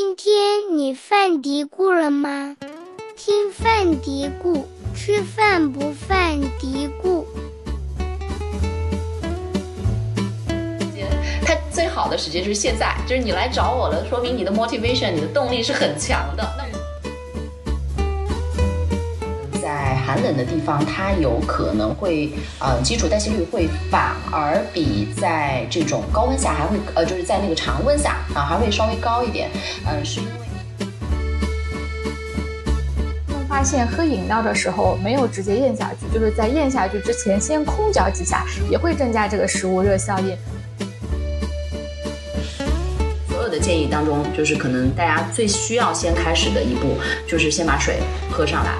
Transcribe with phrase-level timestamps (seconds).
[0.00, 2.54] 今天你犯嘀咕了吗？
[3.16, 4.62] 听犯嘀咕，
[4.94, 7.24] 吃饭不犯嘀咕。
[11.44, 16.48] 它最好的时间就是现在，就是你来找我了，说明你的 motivation，你的动力是很强的。
[16.56, 16.77] 那
[20.08, 22.30] 寒冷的地方，它有可能会
[22.60, 29.50] 呃基础代谢率会反而比在这种高温下还会呃就是在那个常温下啊还会稍微高一点，
[29.86, 30.32] 嗯、是因为。
[33.46, 40.34] 发现喝饮料的时候没有直接咽下去，就是在咽下去之前先空嚼几下，也会增加这个食物热效应。
[43.28, 47.98] 所有的建议当中，就是可能大家最需要先开始的一步，就是先把水
[48.30, 48.72] 喝上来。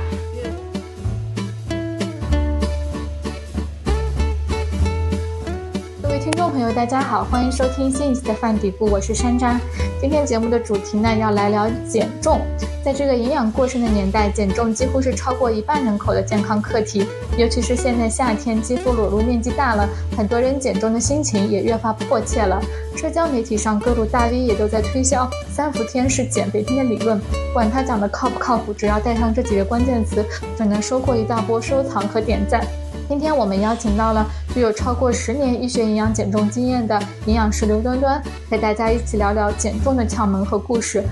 [6.59, 9.57] 朋友，大家好，欢迎收听新一期的饭底部，我是山楂。
[10.01, 12.41] 今天节目的主题呢，要来聊减重。
[12.84, 17.06] 在这个营养过剩的年代，减重几乎是超过一半人口的健康课题。
[17.36, 22.61] 尤其是现在夏天，肌肤裸露面积大了，很多人减重的心情也越发迫切了。
[22.97, 27.20] 社交媒体上各路大 V 也都在推销“三伏天是减肥天”的理论，
[27.55, 30.27] 管他讲的靠不靠谱，只要带上这几个关键词，
[30.59, 32.67] 就能收获一大波收藏和点赞。
[33.09, 41.03] 今天我们邀请到了具有超过十年医学营养减重经验的营养师刘端端，陪大家一起聊聊减重的窍门和故事。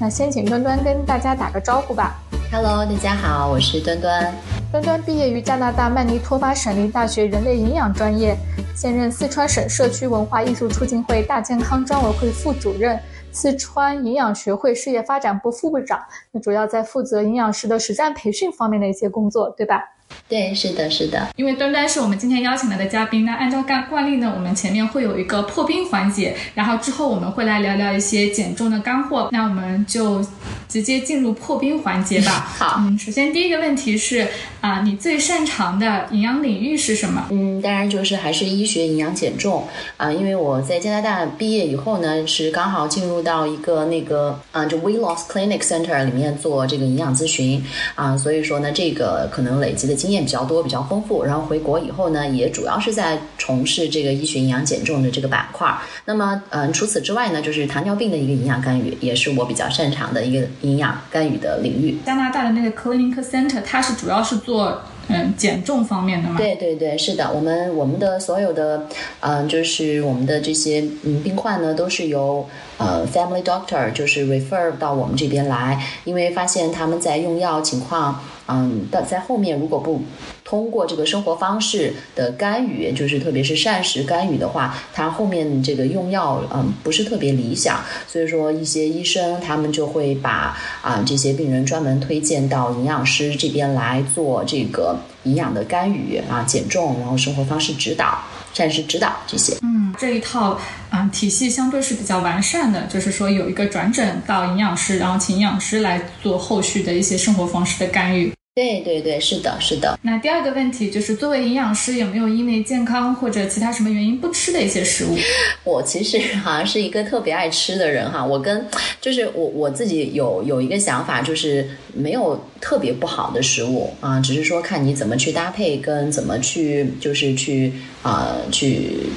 [0.00, 2.20] 那先请端端跟大家打个招呼吧。
[2.50, 4.34] Hello，大家好，我是端端。
[4.72, 8.36] 端端毕业于加拿大曼尼托巴省立大学人类营养专业，
[8.74, 12.98] 现任四川省社区文化艺术促进会大健康专委会副主任。
[13.30, 16.00] 四川营养学会事业发展部副部长，
[16.32, 19.84] 那主要在负责营养师的实战培训方面的一些工作，对吧？
[20.28, 21.28] 对，是的，是的。
[21.36, 29.28] 因为端端是我们今天邀请来的嘉宾，那按照惯惯例呢，我们前面会有一个破冰环节，然后之后我们会来聊聊一些减重的干货。
[29.30, 30.24] 那我们就
[30.68, 32.30] 直接进入破冰环节吧。
[32.58, 34.26] 好，嗯，首先第一个问题是
[34.60, 37.26] 啊、你最擅长的营养领域是什么？
[37.30, 47.62] 嗯，当然就是还是医学营养减重啊、因为我在加拿大毕业以后呢，是刚好进入到一个那个啊、就 Weight Loss Clinic Center 里面做这个营养咨询
[47.94, 51.24] 啊、所以说呢，这个可能累积的经验比较多，比较丰富。
[51.24, 55.74] 然后回国以后呢，也主要是在从事这个医学营养减重的这个板块。
[56.04, 61.96] 那么，嗯、除此之外呢，就是糖尿病的一个营养干预，也是我比较擅长的一个营养干预的领域。
[62.04, 66.36] 加拿大的那个 Clinic Center，它是主要是做嗯减重方面的吗？
[66.36, 68.86] 对对对，是的，我们我们的所有的，
[69.20, 80.02] 嗯、就是我们的这些嗯病患呢，都是由呃 family doctor 就是 refer 到我们这边来，因为发现他们在用药情况，嗯，到在后面如果不
[80.44, 98.18] 通过这个生活方式的干预，就是特别是膳食干预的话，它后面这个用药嗯不是特别理想，所以说一些医生他们就会把啊、这些病人专门推荐到营养师这边来做这个营养的干预啊、减重，然后生活方式指导、
[98.52, 99.56] 膳食指导这些。
[99.62, 100.60] 嗯，这一套
[100.90, 108.33] 嗯体系相对是比较完善的，就是说有一个转诊到营养师，然后请营养师来做后续的一些生活方式的干预。
[108.56, 109.98] 对对对，是的，是的。
[110.00, 115.16] 那第二个问题就是，作为营养师，有没有因为健康或者其他什么原因不吃的一些食物？
[115.64, 118.64] 我其实好像是一个特别爱吃的人哈，我跟
[119.00, 127.72] 就是我我自己有有一个想法，就是没有特别不好的食物啊，只是说看你怎么去搭配，跟怎么去就是去
[128.04, 129.08] 啊、去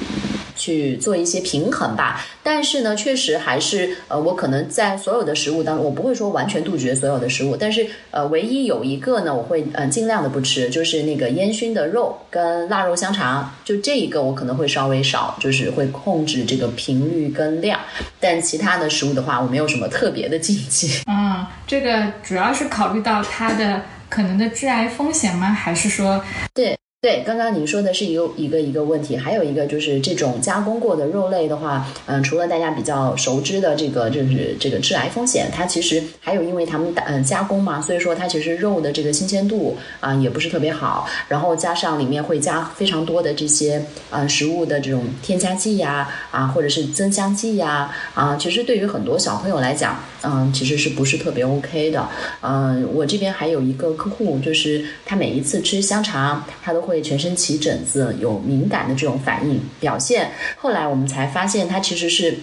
[0.56, 2.26] 去做一些平衡吧。
[2.42, 17.78] 但是呢，确实还是呃，我可能在所有的食物当中，我不会说完全杜绝所有的食物，但是呃，唯一有一个呢，我会呃尽量的不吃，就是那个烟熏的肉跟腊肉香肠，就这一个我可能会稍微少，就是会控制这个频率跟量。
[18.18, 20.90] 但其他的食物的话，我没有什么特别的禁忌。
[21.06, 25.48] 嗯，这个主要是考虑到它的可能的致癌风险吗？
[25.48, 26.24] 还是说，
[26.54, 43.80] 对，对刚刚您说的是一个一个一个问题，还有一个就是这种加工过的肉类的话，嗯，除了大家比较熟知的这个就是这个致癌风险，它其实还有因为他们打嗯加工嘛，所以说它其实肉的这个新鲜度啊、也不是特别好，然后加上里面会加非常多的这些
[44.10, 52.08] 呃食物的这种添加剂呀啊或者是增香剂呀啊，其实对于很多小朋友来讲，嗯，其实是不是特别 OK 的？
[52.40, 60.32] 嗯，我这边还有一个客户，就是他每一次吃香肠，他都会全身起疹子，有敏感的这种反应表现。
[60.56, 62.38] 后来我们才发现，他其实是。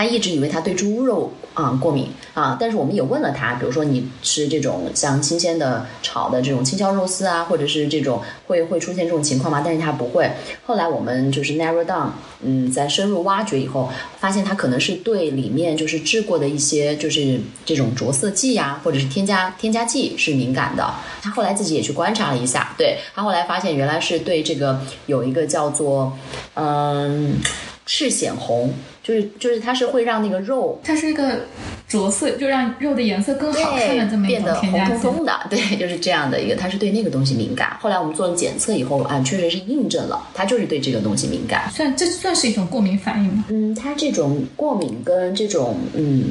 [0.00, 9.60] 他一直以为他对猪肉啊过敏啊，但是我们也问了他，比如说你吃这种像新鲜的炒的这种青椒肉丝啊，或者是这种会会出现这种情况吗？
[9.62, 10.30] 但是他不会。
[10.64, 12.08] 后来我们就是 narrow down，
[12.40, 20.94] 嗯，在深入挖掘以后，发现他可能是对里面就是制过的一些就是这种着色剂呀，或者是添加添加剂是敏感的。
[21.20, 26.16] 他后来自己也去观察了一下，对他后来发现原来是对这个有一个叫做
[26.54, 27.38] 嗯
[27.84, 28.72] 赤藓红。
[29.02, 31.40] 就是就是它是会让那个肉，它是一个
[31.88, 37.76] 着色，就让肉的颜色更好看的这么一种添加红彤彤的，对，就是这样的一个，它是对那个东西敏感。
[37.80, 41.70] 后来我们做了检测以后，啊，确实是印证了，它就是对这个东西敏感。
[41.70, 43.44] 算这算是一种过敏反应吗？
[43.48, 46.24] 嗯，它这种过敏跟这种嗯。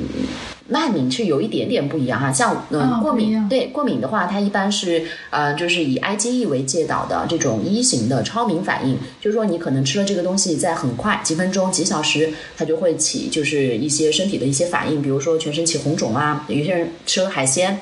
[0.70, 17.80] 慢敏是有一点点不一样哈，像嗯过敏对过敏的话，它一般是呃就是以 IgE 为介导的这种一型的超敏反应，就是说你可能吃了这个东西，在很快几分钟几小时，它就会起就是一些身体的一些反应，比如说全身起红肿啊，有些人吃了海鲜。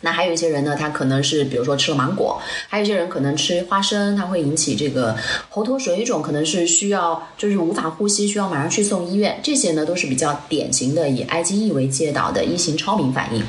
[0.00, 5.16] 那还有一些人呢，他可能是比如说吃了芒果，还有一些人可能吃花生，它会引起这个
[5.48, 9.38] 喉头水肿，可能是需要就是无法呼吸，需要马上去送医院。
[9.42, 13.42] 这些呢都是比较典型的以 IgE 为介导的一型超敏反应。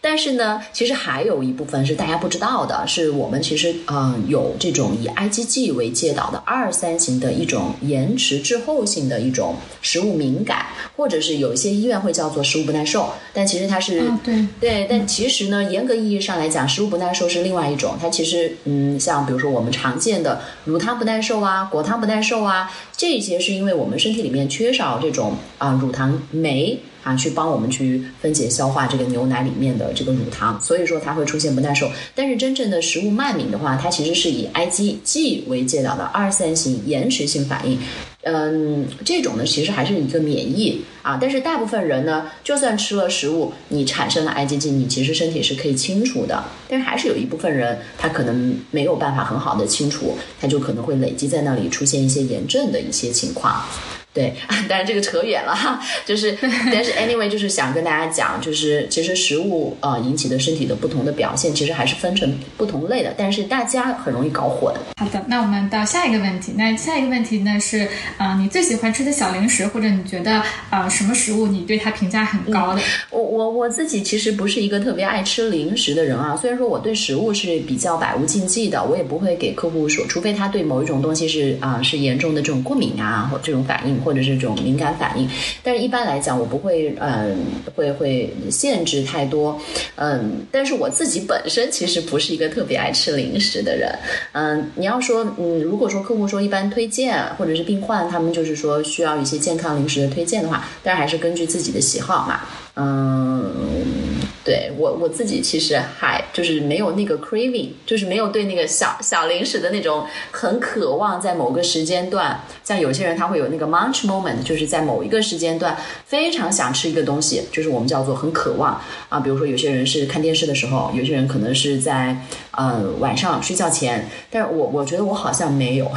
[0.00, 26.78] 但是呢，其实还有一部分是大家不知道的，是我们其实嗯有这种以 IgG 为介导的二三型的一种延迟滞后性的一种食物敏感，或者是有一些医院会叫做食物不耐受，但其实它是对对，但其实呢严格意义上来讲，食物不耐受是另外一种，它其实嗯像比如说我们常见的乳糖不耐受啊、果糖不耐受啊，这些是因为我们身体里面缺少这种啊乳糖酶。
[27.02, 31.90] 啊，去帮我们去分解消化这个牛奶里面的这个乳糖，所以说它会出现不耐受。
[32.14, 37.76] 但是真正的食物慢敏的话，它其实是以 IgG 为介导的二三型延迟性反应。
[38.24, 41.18] 嗯，这种呢其实还是一个免疫啊。
[41.20, 46.44] 但是大部分人呢，就算吃了食物，你产生了 IgG，你其实身体是可以清除的。
[46.68, 53.64] 但是还是有一部分人，他可能没有办法很好的清除，他就可能会累积在那里，出现一些炎症的一些情况。
[54.14, 54.34] 对，
[54.68, 56.36] 当然这个扯远了哈，就是，
[56.72, 64.74] 但是 anyway 就是想跟大家讲，就是其实食物啊引起的身体的不同的表现，其实还是分成不同类的，但是大家很容易搞混。
[64.98, 67.88] 好的，那我们到下一个问题，那下一个问题呢是，
[68.18, 72.82] 啊，你最喜欢吃的小零食，或者你觉得啊什么食物你对它评价很高的？
[73.08, 84.01] 我我我自己其实不是一个特别爱吃零食的人啊，虽然说我对食物是比较百无禁忌的，我也不会给客户说，除非他对某一种东西是啊是严重的这种过敏啊或这种反应。
[84.02, 85.28] 或者这种敏感反应，
[85.62, 87.38] 但是一般来讲，我不会，嗯，
[87.74, 89.60] 会会限制太多，
[89.96, 93.90] 嗯，但是我自己本身其实不是一个特别爱吃零食的人，
[94.32, 102.40] 嗯，你要说，嗯，如果说客户说一般推荐，或者是病患他们就是说需要一些健康零食的推荐的话，当然还是根据自己的喜好嘛，
[102.76, 104.11] 嗯。
[104.44, 119.20] 对我我自己其实还就是没有那个 craving，就是没有对那个小小零食的那种很渴望，在某个时间段，像有些人他会有那个 munch moment，就是在某一个时间段非常想吃一个东西，就是我们叫做很渴望啊。
[119.20, 122.16] 比如说有些人是看电视的时候，有些人可能是在
[122.50, 125.88] 呃晚上睡觉前，但是我我觉得我好像没有，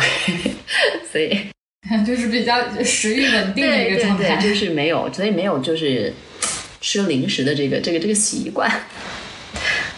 [1.12, 1.36] 所以
[2.06, 6.14] 就是比较食欲稳定的一个状态，就是没有，所以没有就是。
[6.86, 8.72] 吃零食的这个这个这个习惯，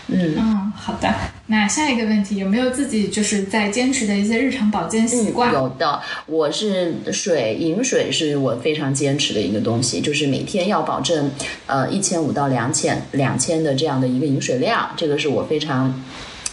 [0.08, 1.14] 嗯嗯，好的。
[1.48, 5.52] 那下一个问题，有没有自己就是在坚持的一些日常保健习惯？
[5.52, 11.30] 有的，我是水饮水是我非常坚持的一个东西，就是每天要保证
[11.66, 16.02] 呃一千五到两千两千的这样的一个饮水量，这个是我非常。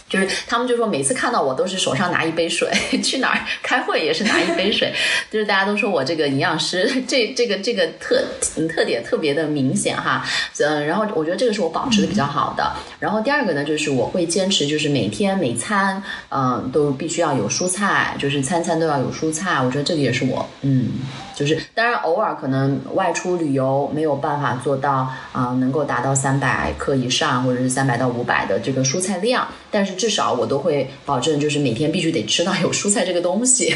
[0.07, 2.71] 就是他们就说每次看到我都是手上拿一杯水，
[3.03, 4.93] 去哪儿开会也是拿一杯水，
[5.31, 8.23] 就是大家都说我这个营养师 这这个这个特
[8.69, 10.23] 特点特别的明显哈，
[10.59, 12.71] 嗯，然后我觉得这个是我保持的比较好的。
[12.99, 19.59] 然后第二个呢，就是我会坚持，就是每天每餐嗯都必须要有蔬菜，就是餐餐都要有蔬菜。
[19.61, 20.91] 我觉得这个也是我嗯。
[21.35, 33.75] 就是当然，偶尔可能外出旅游没有办法做到啊，能够达到三百克以上，或者是三百到五百的这个蔬菜量，但是至少我都会保证，就是每天必须得吃到有蔬菜这个东西。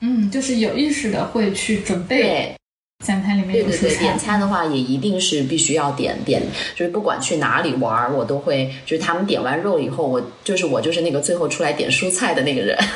[0.00, 2.54] 嗯，就是有意识的会去准备
[3.04, 3.78] 餐餐里面有蔬菜。
[3.80, 6.42] 对对对，点餐的话也一定是必须要点点，
[6.74, 12.78] 就是不管去哪里玩，我都会，就是他们点完肉以后，我就是我就是那个最后出来点蔬菜的那个人。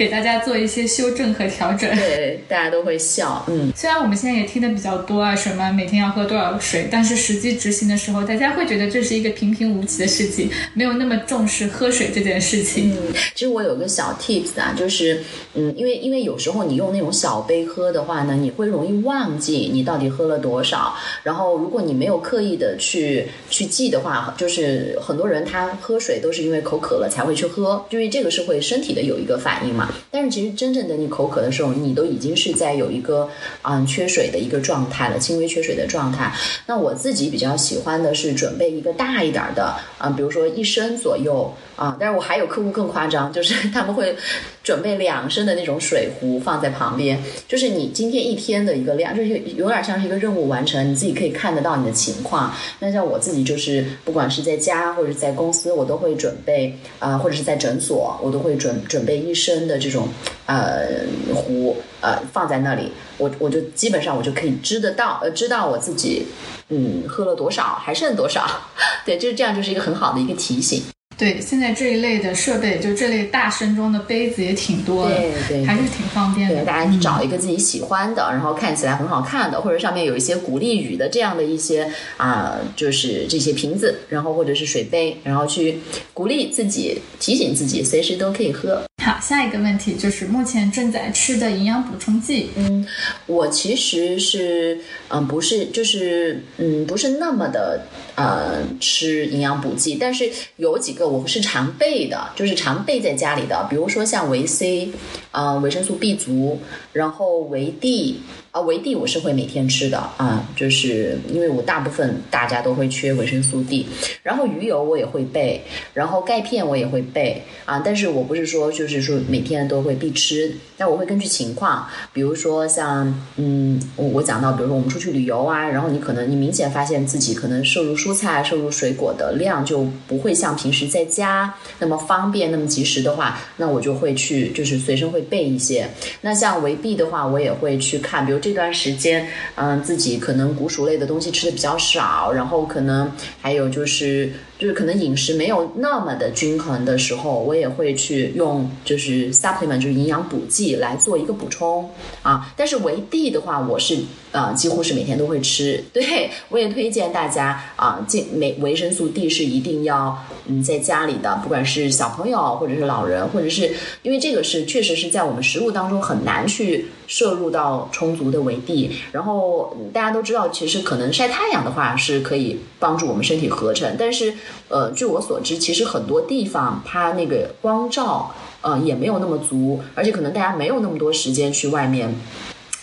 [0.00, 1.94] 给大家做一些修正和调整。
[1.94, 3.44] 对，大家都会笑。
[3.48, 12.96] 嗯，虽然我们现在也听的比较多啊，什么每天要喝多少水，但是实际执行的时候，大家会觉得这是一个平平无奇的事情，没有那么重视喝水这件事情。
[12.96, 20.96] 嗯，其实我有个小 tips 啊，就是嗯，因为因为有时候你用那种小杯喝的话呢，你会容易忘记你到底喝了多少。
[21.24, 29.89] 然后如果你没有刻意的去去记的话，就是很多人他喝水都是因为口渴了才会去喝，因为这个是会身体的有一个反应嘛。
[30.10, 33.28] 但是其实真正的你口渴的时候，你都已经是在有一个
[33.62, 36.32] 嗯缺水的一个状态了，轻微缺水的状态。
[36.66, 41.96] 那我自己比较喜欢的是准备一个大一点的啊，比如说一升左右啊。
[41.98, 44.14] 但是我还有客户更夸张，就是他们会
[44.62, 47.18] 准备两升的那种水壶放在旁边，
[47.48, 52.54] 就是你今天一天的一个量，就是有点像是一个任务完成，你自己可以看得到你的情况。
[52.80, 60.08] 那像我自己就是，不管是在家或者在公司，我都会准备啊，或者是在诊所，我都会准准备一升的这种
[60.46, 60.86] 呃
[61.34, 66.26] 壶呃放在那里，我我就基本上我就可以知得到呃知道我自己
[66.68, 68.46] 嗯喝了多少，还剩多少，
[69.06, 70.82] 对，就是这样，就是一个很好的一个提醒。
[71.20, 76.54] 对，现在这一类的设备，就这类大身装的杯子也挺多的，对对，还是挺方便的。
[76.54, 85.78] 对，大家找一个自己喜欢的，然后看起来很好看的，或者上面有一些鼓励语的这样的一些啊，就是这些瓶子，然后或者是水杯，然后去
[86.14, 88.82] 鼓励自己，提醒自己，随时都可以喝。
[89.02, 92.50] 好，下一个问题就是目前正在吃的营养补充剂。
[92.56, 92.86] 嗯，
[93.24, 94.78] 我其实是
[95.08, 104.90] 嗯不是就是嗯不是那么的呃吃营养补剂，但是有几个我是常备的，就是常备在家里的，比如说像维 C，
[105.32, 106.60] 呃维生素 B 族，
[106.92, 108.20] 然后维 D。
[108.52, 113.86] 啊，维 D 我是会每天吃的啊，就是因为我大部分大家都会缺维生素 D，
[114.24, 115.62] 然后鱼油我也会备，
[115.94, 135.88] 然后钙片我也会备啊，但是我不是说就是说每天都会必吃，但我会根据情况，比如说像嗯，我我讲到，比如说我们出去旅游啊，然后你可能你明显发现自己可能摄入蔬菜、摄入水果的量就不会像平时在家那么方便、那么及时的话，那我就会去就是随身会备一些。
[136.22, 138.39] 那像维 B 的话，我也会去看，比如。
[138.40, 144.32] 这段时间，嗯，自己可能谷薯类的东西吃的比较少，然后可能还有就是。
[144.60, 151.90] 就是可能饮食没有那么的均衡的时候，我也会去用就是 supplement 就是营养补剂来做一个补充
[152.20, 152.52] 啊。
[152.54, 153.96] 但是维 D 的话，我是
[154.32, 155.82] 呃几乎是每天都会吃。
[155.94, 168.90] 对我也推荐大家啊，进维维生素 D 是一定要嗯在家里的，不管是小朋友或者是老人，或者是因为这个是确实是在我们食物当中很难去摄入到充足的维 D。
[169.12, 174.34] 然后大家都知道，其实可能晒太阳的话是可以帮助我们身体合成，但是。
[174.68, 182.14] 呃，据我所知，其实很多地方它那个光照，呃，也没有那么足，而且可能大家没有那么多时间去外面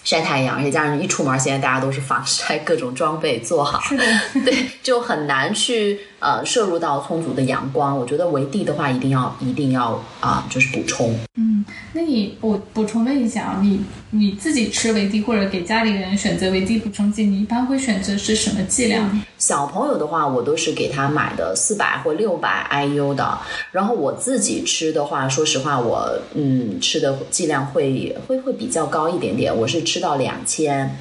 [0.04, 4.04] 晒太阳，而且加上一出门，现在大家都是防 晒，各种装备做好，是的，
[4.46, 7.98] 对，就很难去呃摄入到充足的阳光。
[7.98, 11.18] 我觉得维 D 的话，一定要一定要啊，就是补充。
[11.36, 19.22] 嗯，那你补补充问一下啊，你你自己吃维 D 或者给家里人选择维 D 补充剂，你一般会选择是什么剂量？
[19.38, 23.38] 小朋友的话，我都是给他买的四百或六百 IU 的。
[23.72, 30.98] 然后我自己吃的话，说实话，我嗯吃的剂量会会会比较高一点点，我是吃到两千。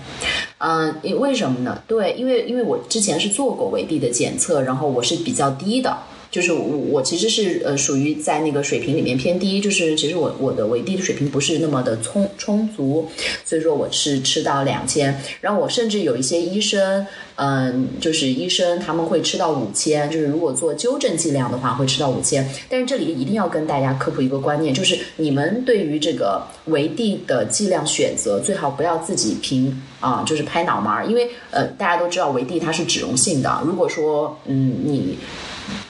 [0.59, 1.81] 嗯，因为什么呢？
[1.87, 5.97] 对，因为因为我之前是做过维 D 的检测，然后我是比较低的。
[6.37, 13.09] 就是我我其实是呃属于在那个水平里面偏低，就是其实我我的维 D 的水平不是那么的充充足，
[13.43, 35.17] 所以说我是吃到两千，然后我甚至有一些医生，嗯，就是医生他们会吃到五千，就是如果做纠正剂量的话会吃到五千，但是这里一定要跟大家科普一个观念，就是你们对于这个维 D 的剂量选择最好不要自己凭啊，就是拍脑门儿，因为呃大家都知道维 D 它是脂溶性的，如果说嗯你。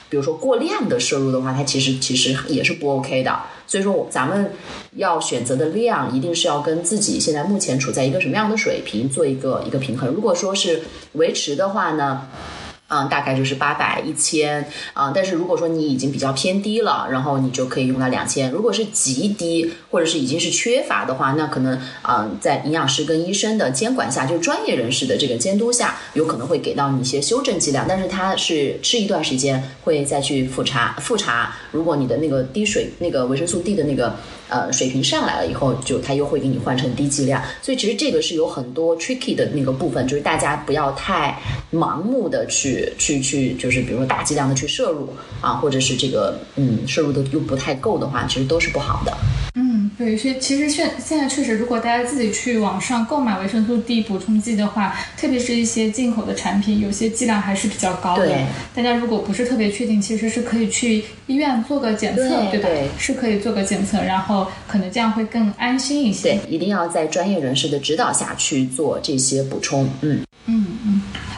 [0.09, 3.39] 比如说过量的摄入的话，它其实其实也是不 OK 的。
[3.65, 4.51] 所以说，咱们
[4.95, 10.13] 要选择的量一定是要跟自己现在目前处在一个什么样的水平做一个一个平衡。
[10.13, 10.81] 如果说是
[11.13, 12.27] 维持的话呢？
[12.89, 18.49] 嗯，大概就是八百一千啊，但是如果说你已经比较偏低了，然后你就可以用到两千。
[18.51, 31.55] 如果是极低或者是已经是缺乏的话，那可能啊，在营养师跟医生的监管下，就专业人士的这个监督下，有可能会给到你一些修正剂量，但是它是吃一段时间会再去复查复查。
[31.71, 34.15] 如果你的那个滴水那个维生素 D 的那个。
[34.49, 41.37] 呃，水平上来了以后，就它又会给你换成低剂量，所以其实这个是有很多 tricky 的那个部分，就是大家不要太
[41.71, 45.09] 盲目的去去去，就是比如说大剂量的去摄入
[45.41, 49.17] 啊，或者是这个嗯摄入的又不太够的话，其实都是不好的。
[49.55, 58.27] 嗯，对，所以其实现现在确实，如果大家自己去网上购买维生素 D 补充剂的话，特别是一些进口的产品，有些剂量还是比较高的。
[58.27, 62.47] 对大家如果不是特别确定，其实是可以去医院做个检测，吧？
[62.51, 64.36] 对对是可以做个检测，然后
[64.67, 66.37] 可能这样会更安心一些。
[66.37, 69.89] 对，一定要在专业人士的指导下去做这些补充。
[70.01, 70.65] 嗯，嗯嗯，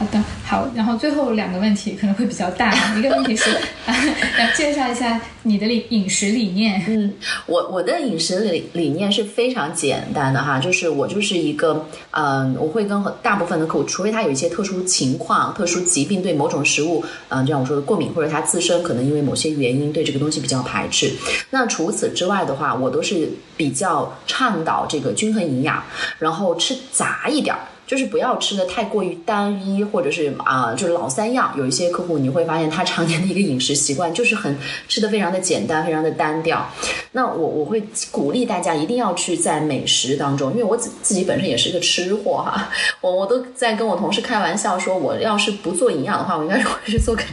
[0.00, 0.66] 好的，好。
[0.74, 3.50] 然后最后两个问题可能会比较大， 一个问题是，
[4.38, 6.82] 来介绍一下你的理饮食理念。
[6.88, 7.12] 嗯，
[7.44, 21.12] 我我的饮食理理念是非常简单的哈，就是我就是一个，嗯、我会跟大部分的客户，除非他有一些特殊情况、特殊疾病，对某种食物，嗯、就像我说的过敏，或者他自身可能因为某些原因对这个东西比较排斥。
[21.50, 25.84] 那除此之外的话，我都是比较倡导这个均衡营养，
[26.18, 27.60] 然后吃杂一点儿。
[27.90, 31.52] 就是不要吃的太过于单一，或者是啊、就是老三样。
[31.58, 34.56] 有一些客户你会发现他常年的一个饮食习惯就是很
[34.86, 36.70] 吃的非常的简单，非常的单调。
[37.10, 37.82] 那我我会
[38.12, 42.70] 鼓励大家一定要去在美食当中，因为我自自己本身也是一个吃货哈，
[43.00, 47.24] 我我都在跟我同事开玩笑说，我要是不做营养的话，我应该会去做个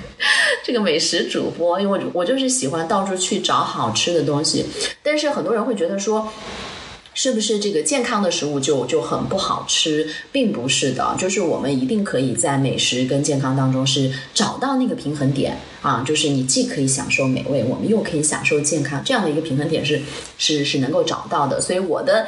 [0.65, 4.65] 这个美食主播，因为我我就是喜欢到处去找好吃的东西。
[5.03, 6.27] 但是很多人会觉得说。
[7.17, 10.07] 是不是这个健康的食物就就很不好吃？
[10.31, 19.99] 并不是的，就是我们一定可以在美食跟健康当中是找到那个平衡点啊，就是你既可以享受美味，我们又可以享受健康，这样的一个平衡点是
[20.37, 21.59] 是是能够找到的。
[21.59, 22.27] 所以我的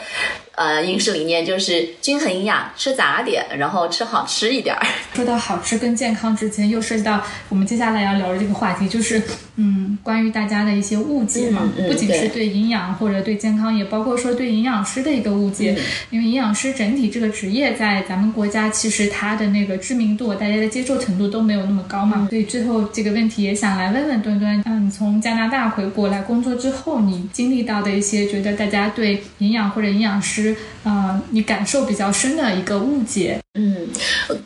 [0.55, 4.83] 呃饮食理念就是均衡营养，吃杂点，然后吃好吃一点儿。
[5.13, 9.21] 说到好吃跟健康之间，又涉及到我们接下来要聊的这个话题，就是
[9.61, 15.75] 嗯，关于大家的一些误解嘛，嗯嗯不仅是对对营养或者对健康，也包括说对营养师的一个误解。
[15.77, 22.27] 嗯因为营养师整体这个职业在咱们国家，其实它的那个知名度、大家的接受程度都没有那么高嘛。
[22.29, 33.39] 所以最后这个问题也想来问问端端，嗯，从加拿大回国来工作之后，你经历到的一些觉得大家对营养或者营养师，呃，你感受比较深的一个误解。
[33.55, 33.87] 嗯，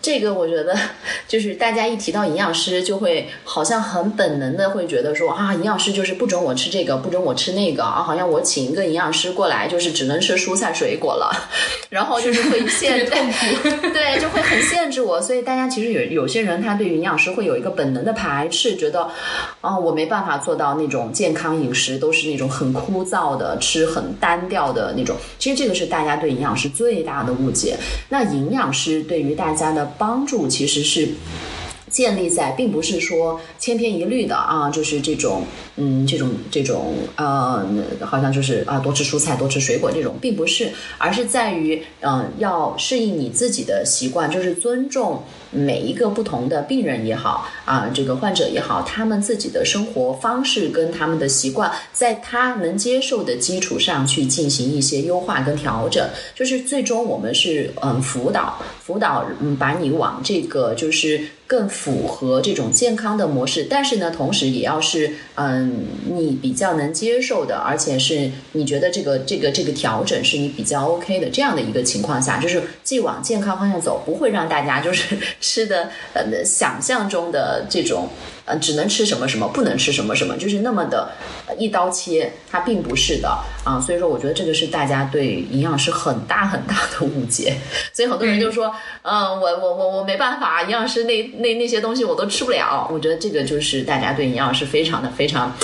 [0.01, 0.75] 这个我觉得
[1.27, 11.31] 就是大家一提到营养师，就会好像很本能的会觉得说啊，营养师就是不准我吃这个，不准我吃那个啊，好像我请一个营养师过来，就是只能吃蔬菜水果了，
[11.89, 13.89] 然后就是会限特别痛苦。
[13.91, 15.19] 对，就会很限制我。
[15.19, 19.09] 所以大家其实有有些人他对于营养师会有一个本能的排斥，觉得
[19.61, 25.15] 啊、我没办法做到那种健康饮食，都是那种很枯燥的，吃很单调的那种。
[25.39, 27.77] 其实这个是大家对营养师最大的误解。
[28.09, 31.09] 那营养师对于大家的帮助其实是。
[31.89, 35.43] 建立在并不是说千篇一律的啊，就是这种
[35.77, 37.65] 嗯，这种这种呃，
[38.01, 78.09] 好像就是啊，多吃蔬菜、多吃水果这种，并不是，而是在于嗯、要适应你自己的习惯，就是尊重每一个不同的病人也好啊，这个患者也好，他们自己的生活方式跟他们的习惯，在他能接受的基础上去进行一些优化跟调整，就是最终我们是嗯辅导辅导嗯把你往这个就是更符合这种健康的模式，但是呢，同时也要是嗯你比较能接受的，而且是你觉得这个这个这个调整是你比较 OK 的这样的一个情况下，就是既往健康方向走，不会让大家就是 吃的呃想象中的这种。
[78.45, 81.11] 呃，只能吃什么什么，不能吃什么什么，就是那么的
[81.47, 83.29] 呃一刀切，它并不是的
[83.63, 83.79] 啊。
[83.79, 87.55] 所以说，我觉得这个是大家对营养师很大很大的误解。
[87.93, 92.87] 所以很多人就说，嗯，我我我我没办法，营养师那那那些东西我都吃不了。
[92.91, 95.55] 我觉得这个就是大家对营养师非常的非常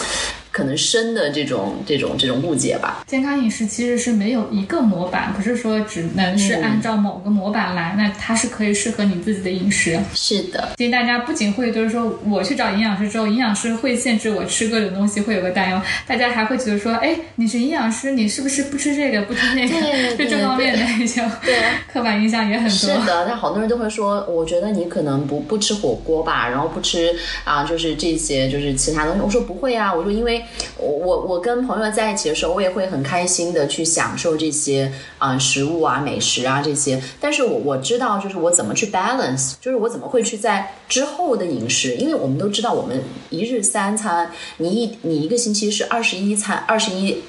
[0.60, 3.06] 可能深的这种这种这种误解吧。
[3.08, 9.98] 健康饮食其实是没有一个模板，不是说只能是按照某个模板来，那它是可以适合你自己的饮食。
[10.13, 19.69] 是的，所以大家不仅会就是说我去找营养师之后，营养师会限制我吃各种东西，会有个担忧，大家还会觉得说，哎，你是营养师，你是不是不吃这个不吃那个？
[19.80, 21.56] 对对就这方面的一些对
[21.93, 22.88] 刻板印象也很多是。
[23.06, 29.22] 的，但好多人都会说，我觉得你可能不不吃火锅吧，然后不吃啊，就是这些就是其他东西。
[29.22, 30.43] 我说不会啊，我说因为
[30.78, 37.02] 我我我跟朋友在一起的时候，我也会很开心的去享受这些啊、食物啊、美食啊这些。
[37.20, 47.24] 但是我我知道，就是我怎么去 balance，就是我怎么会去在之后的饮食，因为我们都知道，我们一日三餐，你一你一个星期是二十一餐，二十一。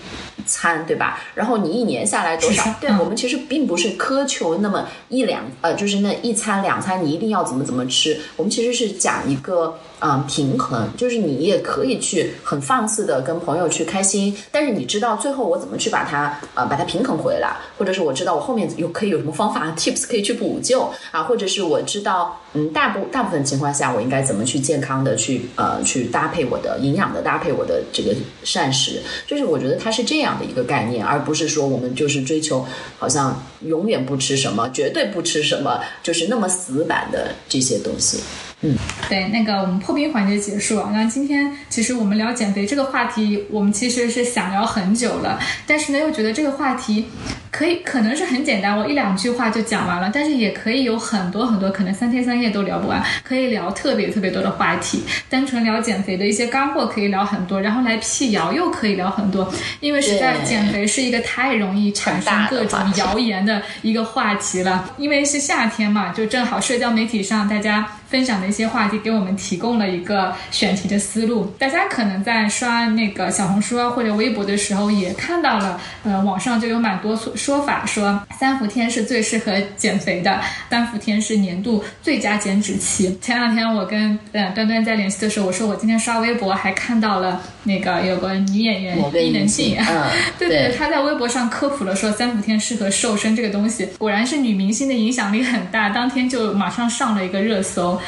[0.46, 1.20] 餐对吧？
[1.34, 8.18] 然后你一年下来多少对我们其实并不是苛求那么一两呃，就是那一餐两餐你一定要怎么怎么吃。
[8.36, 32.66] 我们其实是讲一个嗯、呃平衡，就是你也可以去很放肆的的跟朋友去开心，但是你知道最后我怎么去把它呃把它平衡回来，或者是我知道我后面有可以有什么方法 tips 可以去补救啊，或者是我知道嗯大部大部分情况下我应该怎么去健康的去呃去搭配我的营养的搭配我的这个膳食，就是我觉得它是这样的一个概念，而不是说我们就是追求
[32.98, 38.20] 好像永远不吃什么，绝对不吃什么，就是那么死板的这些东西。
[38.62, 38.76] 嗯，
[39.08, 40.90] 对，那个我们破冰环节结束啊。
[40.92, 47.06] 那今天其实我们聊减肥这个话题，我们其实是想聊很久了，但是呢又觉得这个话题
[47.50, 55.04] 可以可能是很简单，我一两句话就讲完了，但是也可以有很多很多，可能三天三夜都聊不完，可以聊特别特别多的话题。
[55.30, 64.94] 单纯聊减肥的一些干货可以聊很多，然后来辟谣又可以聊很多，因为实在减肥是一个太容易产生各种谣言的一个话题了。
[64.98, 67.86] 因为是夏天嘛，就正好社交媒体上大家。
[68.10, 71.44] 分享的一些话题，给我们提供了一个选题的思路。
[71.58, 83.16] 大家可能在刷那个小红书啊或者微博的时候，也看到了，呃，网上就有蛮多说说法，说三伏天是最适合减肥的，三伏天是年度最佳减脂期。
[83.22, 89.76] 前两天我跟呃端端在联系的时候，我说我今天刷微博还看到了那个有个女演员伊能静，
[90.36, 97.99] 对对，她在微博上科普了说三伏天适合瘦身这个东西，果然是女明星的影响力很大，当天就马上上了一个热搜。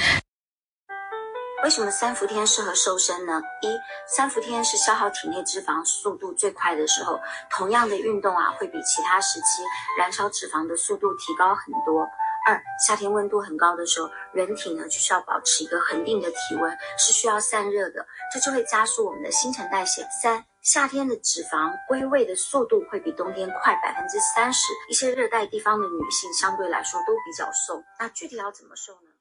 [1.63, 3.41] 为什么三伏天适合瘦身呢？
[3.61, 3.69] 一，
[4.07, 9.63] 三伏天是消耗体内脂肪速度最快的时候，同样的运动啊，会比其他时期
[9.97, 12.03] 燃烧脂肪的速度提高很多。
[12.45, 20.05] 二，夏天温度很高的时候，人体呢就需要保持一个恒定的体温，是需要散热的，这就会加速我们的新陈代谢。
[20.21, 27.81] 三，夏天的脂肪归位的速度会比冬天快百分之三十，一些热带地方的女性相对来说都比较瘦。
[28.01, 29.12] 那具体要怎么瘦呢？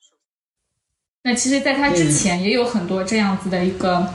[1.24, 4.12] 那其实，在它之前也有很多这样子的一个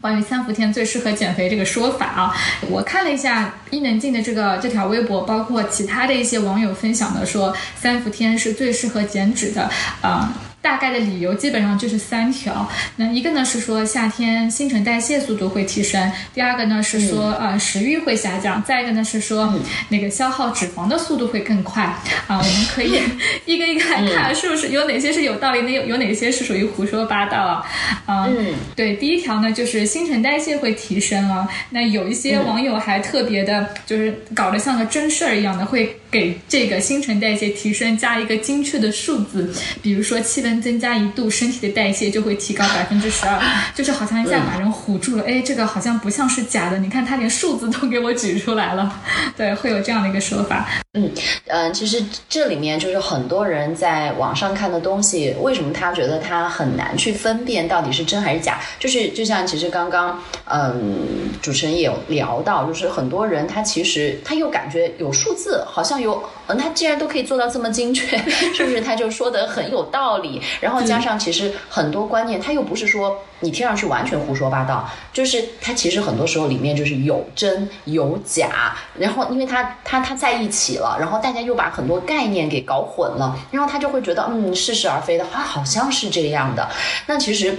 [0.00, 2.34] 关于三伏天最适合减肥这个说法啊。
[2.70, 10.32] 我看了一下伊能静的这个这条微博，包括其他的一些网友分享的，说三伏天是最适合减脂的啊。
[10.60, 19.54] 大概的理由基本上就是三条，那一个呢是说夏天新陈代谢速度会提升，第二个呢是说呃食欲会下降，再一个呢是说
[19.88, 21.84] 那个消耗脂肪的速度会更快
[22.26, 22.36] 啊。
[22.36, 23.00] 我们可以
[23.46, 27.64] 一个一个来看，是不是有哪些是有道理，那有有哪些是属于胡说八道啊？
[28.06, 28.28] 啊，
[28.74, 31.48] 对，第一条呢就是新陈代谢会提升啊。
[31.70, 40.47] 那有一些网友还特别的，就是搞得像个真事儿一样的，会给这个新陈代谢提升加一个精确的数字，比如说气温。
[40.60, 43.40] 增加一度，身体的代谢就会提高百分之十二，
[43.74, 45.24] 就是好像一下把人唬住了。
[45.24, 49.00] 哎，这个好像不像是假的，你看他连数字都给我举出来了。
[49.36, 50.68] 对，会有这样的一个说法。
[50.98, 51.12] 嗯
[51.46, 58.60] 嗯，其实这里面就是很多人在网上看的东西，为什么他觉得他很难去分辨到底是真还是假？
[58.78, 68.18] 就是就像其实刚刚嗯主持人也有聊到，就是很多人他其实他又感觉有数字，好像有嗯他既然都可以做到这么精确，
[68.54, 70.40] 是不是他就说的很有道理？
[70.60, 86.68] 然后加上其实很多观念，他又不是说你听上去完全胡说八道，就是他其实很多时候里面就是有真有假，然后因为他他他在一起了，然后大家又把很多概念给搞混了，然后他就会觉得嗯似是而非的，啊好像是这样的，
[87.06, 87.56] 那其实。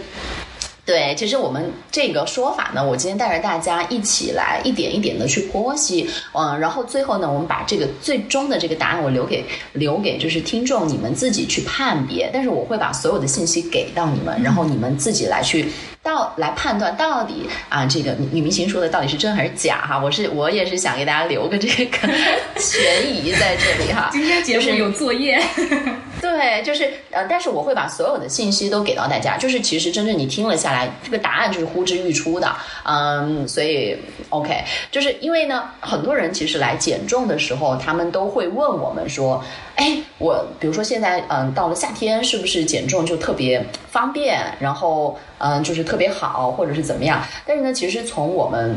[0.89, 15.67] 对，其实我们这个说法呢，我今天带着大家一起来一点一点的去剖析，嗯，然后最后呢，我们把这个最终的这个答案我留给留给就是听众你们自己去判别，但是我会把所有的信息给到你们，然后你们自己来去。
[16.01, 19.99] 到来判断到底啊，这个女明星说的到底是真还是假哈？
[19.99, 22.07] 我是我也是想给大家留个这个
[22.57, 22.81] 悬
[23.13, 24.09] 疑在这里哈。
[24.09, 25.37] 今天节目有作业，
[26.21, 33.97] 对，就是呃，但是我会把所有的信息都给到大家，就是其实真正你听了下来，这个答案就是呼之欲出的，嗯，所以
[34.29, 39.43] OK，就是因为呢，很多人其实来减重的时候，他们都会问我们说。
[39.75, 44.43] 哎，我比如说现在，嗯，到了夏天，是不是减重就特别方便？
[44.59, 47.23] 然后，嗯，就是特别好，或者是怎么样？
[47.45, 48.75] 但是呢，其实从我们。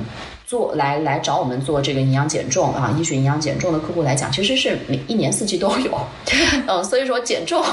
[0.53, 5.99] 做来来找我们做这个营养减重啊，医学营养减重的客户来讲，其实是每一年四季都有，
[6.69, 7.65] 嗯，所以说减重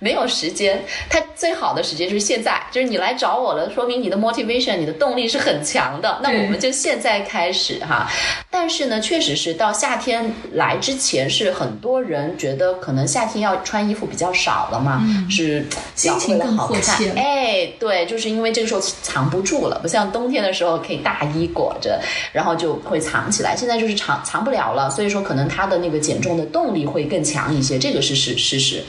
[0.00, 8.10] 没有时间，它最好的时间就是现在，就是你来找我了，说明你的 motivation，你的动力是很强的，那我们就现在开始哈。
[8.50, 22.00] 但是呢，确实是到夏天来之前，是很多人觉得可能夏天要穿衣服比较少了嘛，是心情更好看，哎，对，就是因为这个时候藏不住了，不像冬天的时候可以大衣裹着。
[22.32, 28.82] 然后就会藏起来，现在就是藏藏不了了，所以说可能他的那个减重的动力会更强一些，这个是事事实。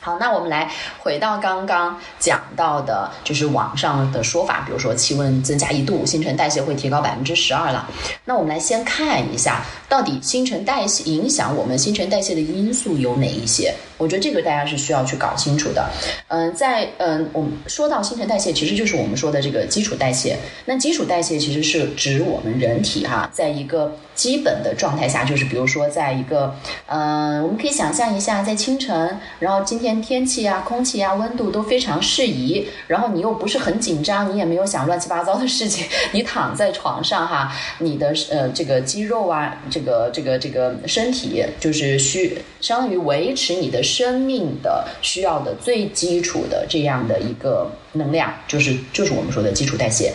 [0.00, 7.86] 好，那我们来回到刚刚讲到的，就是网上的说法，比如说气温增加一度，新陈代谢会提高百分之十二了。
[8.24, 13.74] 那我们来先看一下，到底新陈代谢影响我们新陈代谢的因素有哪一些？
[13.98, 15.90] 我觉得这个大家是需要去搞清楚的。
[16.28, 20.38] 嗯，在嗯，我们说到新陈代谢，其实就是我们说的这个基础代谢。
[20.64, 26.54] 那基础代谢其实是指我们人体哈，在一个基本的状态下，就是比如说在一个
[26.86, 43.82] 嗯，我们可以想象一下，在清晨，然后今天天气啊、空气啊、温度都非常适宜，然后你又不是很紧张，你也没有想乱七八糟的事情，你躺在床上哈， 你的呃这个肌肉啊，这个这个这个身体就是需相当于维持你的。
[43.90, 50.12] 生命的需要的最基础的这样的一个能量，就是就是我们说的基础代谢。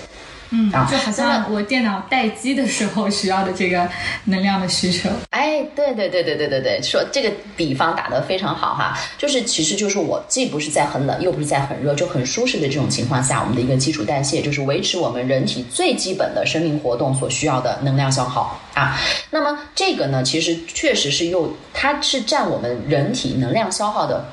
[0.51, 3.87] 嗯，就好像我电脑待机的时候需要的这个
[4.25, 5.09] 能量的需求。
[5.31, 18.95] 哎，对对对对对对对，说这个比方打得非常好哈，就是其实就是我既不是在很冷，又不是在很热，就很舒适的这种情况下，我们的一个基础代谢就是维持我们人体最基本的生命活动所需要的能量消耗啊。
[19.31, 24.23] 那么这个呢，其实确实是又它是占我们人体能量消耗的。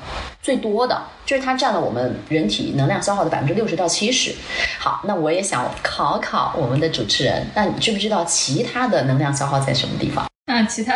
[0.43, 4.35] 最多的就是它占了我们人体能量消耗的百分之六十到七十。
[4.77, 10.27] 好，那我也想考考我们的主持人，那你知不知道其他的能量消耗在什么地方？
[10.45, 10.93] 啊其他，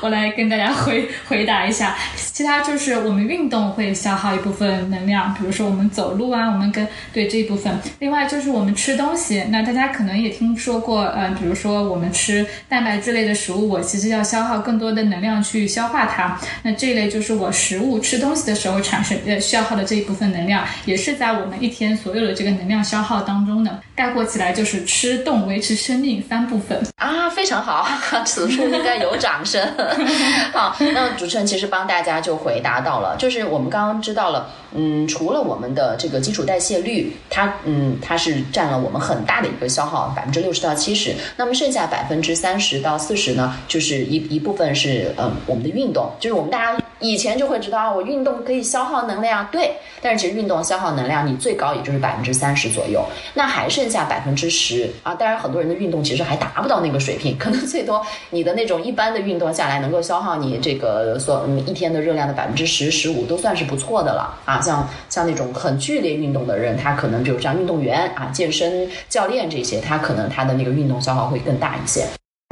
[0.00, 1.96] 我来跟大家回回答一下。
[2.16, 7.72] 其他就是我们运动会消耗一部分能量，比如说我们走路啊，我们跟对这一部分。
[8.00, 16.36] 另外就是我们吃东西，那大家可能也听说过，嗯，比如说我们吃蛋白质类的食物，我其实要消耗更多的能量去消化它。
[16.62, 23.80] 那这一类就是我食物吃东西的时候产生呃消耗的这一部分能量，也是在我们一天所有的这个能量消耗当中的。
[23.94, 27.86] 概括起来就是吃动维持生命三部分啊，非常好。
[28.26, 29.62] 此处应该有掌声。
[30.52, 41.14] 好，那主持人其实帮大家就回答到了，就是我们刚刚知道了，嗯，除了我们的这个基础代谢率，它嗯它是占了我们很大的一个消耗，百分之六十到七十。
[41.36, 49.72] 那么剩下百分之三十到四十呢，就是一一部分是嗯我们的运动，就是我们大家以前就会知道，我运动可以消耗能量，对。
[50.00, 55.14] 但是其实运动消耗能量，你最高也就是百分之三十左右，那还剩下百分之十啊。
[55.14, 64.60] 当然很多人的运动其实还达不到那个水平，可能最多你的那种一般的运动下来，能够消耗你这个所一天的热量的百分之十、十五，都算是不错的了啊。
[64.60, 72.06] 像像那种很剧烈运动的人，他可能比如像运动员啊、健身教练这些，他可能他的那个运动消耗会更大一些。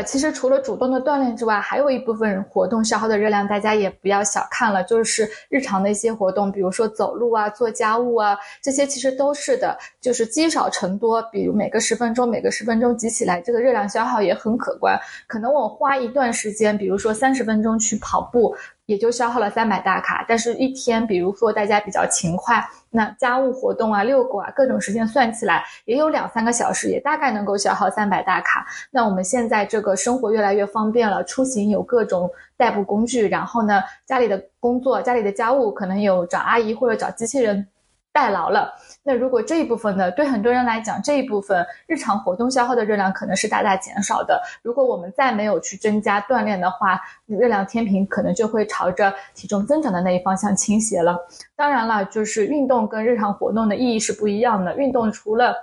[0.06, 11.22] 其实除了主动的锻炼之外，还有一部分活动消耗的热量，大家也不要小看了，就是日常的一些活动，比如说走路啊、做家务啊，这些其实都是的，就是积少成多。
[11.30, 14.98] 比如每个十分钟，每个十分钟集起来，这个热量消耗也很可观。
[15.28, 18.56] 可能我花一段时间，比如说三十分钟去跑步。
[18.92, 28.66] 也就消耗了三百大卡，但是一天，比如说大家比较勤快，那家务活动啊、遛狗啊，各种时间算起来也有两三个小时，也大概能够消耗三百大卡。
[28.90, 37.66] 那我们现在这个生活越来越方便了，出行有各种代步工具，然后呢，家里的工作、家里的家务可能有找阿姨或者找机器人
[38.12, 38.72] 代劳了。
[39.02, 44.40] 那如果这一部分呢，对很多人来讲，这一部分日常活动消耗的热量可能是大大减少的。
[44.62, 51.18] 如果我们再没有去增加锻炼的话，热量天平可能就会朝着体重增长的那一方向倾斜了。
[51.56, 54.76] 当然了，就是运动跟日常活动的意义是不一样的。
[54.76, 55.54] 运动除了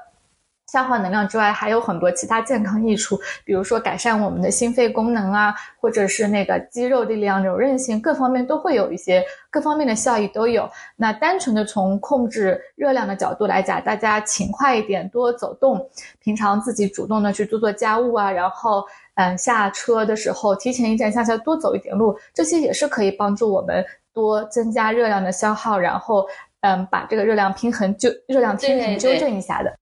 [0.71, 10.69] 消耗能量之外，还有很多其他健康益处，比如说改善我们的心肺功能啊，或者是那个肌肉力量、柔韧性各方面都会有一些各方面的效益都有。
[10.95, 15.83] 那单纯的从控制热量的角度来讲，大家勤快一点，多走动，
[16.19, 26.25] 平常自己主动的去做做家务啊，然后嗯下车的时候提前一站下车多走一点路，这些也是可以帮助我们多增加热量的消耗，然后
[26.61, 29.78] 嗯把这个热量平衡就热量平衡纠正一下的。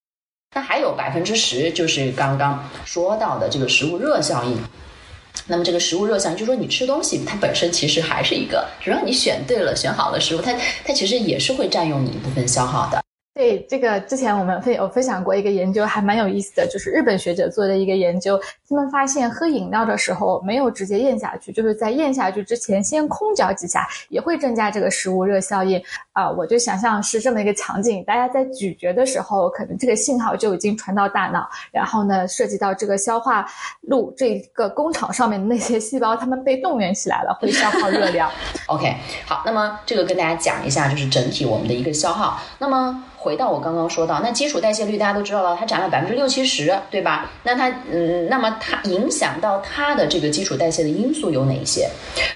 [0.58, 4.58] 那还有百分之十，就是刚刚说到的这个食物热效应。
[5.46, 10.52] 那么这个食物热效应，就是说你吃东西，它本身其实还是一个，只要你选对了、选好了食物，它
[10.84, 13.00] 它其实也是会占用你一部分消耗的。
[13.36, 18.36] 对这个之前我们分有分享过一个研究，还蛮有意思的，就是日本学者做的一个研究，
[18.68, 25.80] 他们发现喝饮料的时候没有直接咽下去，就是在咽下去之前先空嚼几下，也会增加这个食物热效应
[26.18, 26.30] 啊。
[26.30, 33.46] 我就想象是这么一个场景，大家在咀嚼的时候，可能这个信号就已经传到大脑，然后呢，涉及到这个消化
[33.82, 38.30] 路这个工厂上面的那些细胞，它们被动员起来了，会消耗热量。
[38.68, 43.04] OK，好，那么这个跟大家讲一下，就是整体我们的一个消耗，那么。
[43.20, 47.30] 回到我刚刚说到，那基础代谢率大家都知道了，它涨了百分之六七十，对吧？
[47.44, 51.90] 那它，嗯，那么它影响到它的这个基础代谢的因素有哪一些？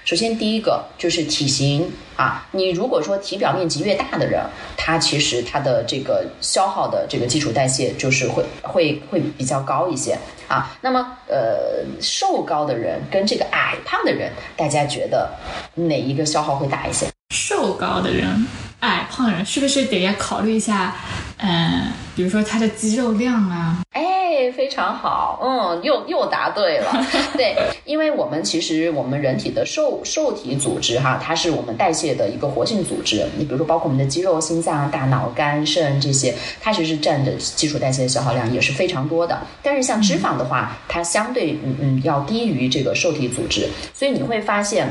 [0.04, 4.44] 首先第一个就是体型啊，你如果说体表面积越大的人，
[4.76, 10.16] 他其实他的这个消耗的这个基础代谢就是会会会比较高一些
[10.48, 10.70] 啊。
[10.80, 15.30] 那么呃，瘦高的人跟这个矮胖的人，大家觉得
[15.74, 17.06] 哪一个消耗会大一些？
[17.34, 18.46] 瘦高的人、
[18.80, 20.94] 矮胖人是不是得要考虑一下？
[21.38, 23.78] 嗯，比如说他的肌肉量啊。
[23.92, 24.02] 哎，
[24.50, 26.90] 非常好，嗯，又又答对了。
[27.36, 33.24] 对，因为我们其实我们人体的受受体组织哈，它是我们代谢的一个活性组织。
[33.36, 39.38] 你比如说，包括我们的肌肉、心脏、大脑、肝、肾这些，它其实占的基础代谢的消耗量也是非常多的。
[39.62, 44.88] 但是像脂肪的话，它相对嗯嗯要低于这个受体组织，所以你会发现。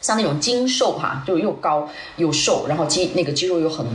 [0.00, 3.86] 像那种精瘦哈，就又高又瘦，然后肌那个肌肉又很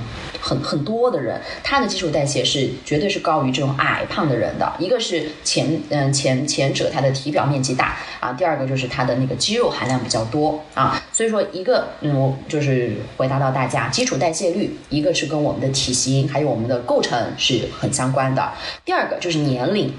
[0.49, 4.73] 很很多的人，他的基础代谢是绝对是高于这种矮胖的人的。
[4.79, 10.99] 一个是前嗯前前者他的体表面积大啊，第二个就是他的那个肌肉含量比较多啊。
[11.19, 18.49] 所以说一个嗯我就是回答到大家，基础代谢率一个是跟我们的体型还有我们的构成是很相关的。
[18.85, 19.93] 第二个就是年龄，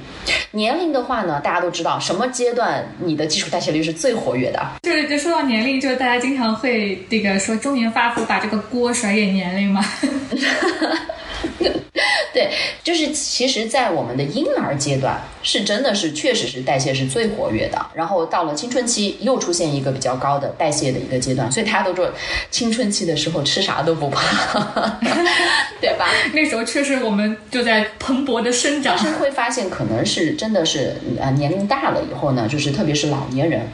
[0.52, 4.66] 年龄的话呢，大家都知道什么阶段你的基础代谢率是最活跃的？
[4.80, 6.00] 就是就说到年龄就是。
[6.00, 9.84] 大家经常会这个说中年发福，把这个锅甩给年龄吗？
[12.32, 12.50] 对，
[12.84, 17.86] 就是其实，在我们的婴儿阶段，是真的是确实是代谢是最活跃的。
[17.94, 21.50] 然后到了青春期，又出现一个比较高的代谢的一个阶段。
[21.50, 22.10] 所以大家都说，
[22.50, 25.00] 青春期的时候吃啥都不怕，
[25.80, 26.06] 对吧？
[26.32, 28.96] 那时候确实我们就在蓬勃的生长。
[28.96, 33.66] 但是会发现，可能是真的是呃年龄大了以后呢，就是特别是老年人。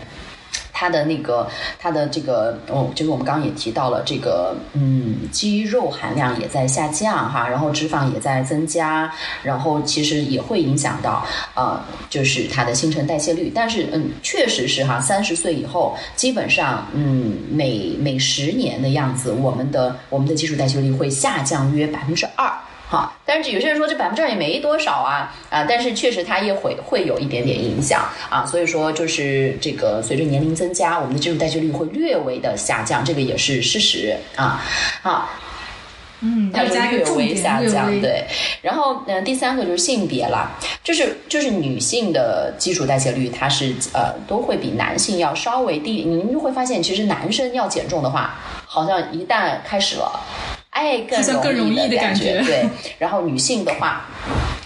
[0.79, 9.11] 它的那个，它的这个，哦，就是我们刚刚也提到了，这个，嗯，肌肉含量也在下降哈，然后脂肪也在增加，
[9.43, 13.51] 然后其实也会影响到，呃，就是它的新陈代谢率。
[13.55, 22.53] 但是，嗯，确实是哈，三十岁以后，基本上，嗯，每每十年的样子，我们的我们的基础代谢率会下降约百分之二。
[22.89, 34.63] 好，但是有些人说这百分之二也没多少啊啊，但是确实它也会会有一点点影响啊，所以说就是这个随着年龄增加，我们的基础代谢率会略微的下降，这个也是事实啊
[35.03, 35.29] 好，
[36.21, 38.25] 嗯，要加略微下降对，
[38.63, 50.56] 然后嗯，第三个就是性别了，就是就是女性的基础代谢率它是呃都会比男性要稍微低，您就会发现其实男生要减重的话，好像一旦开始了。
[50.77, 51.01] 哎，
[51.43, 52.69] 更容易的感觉，对。
[52.99, 54.05] 然后女性的话。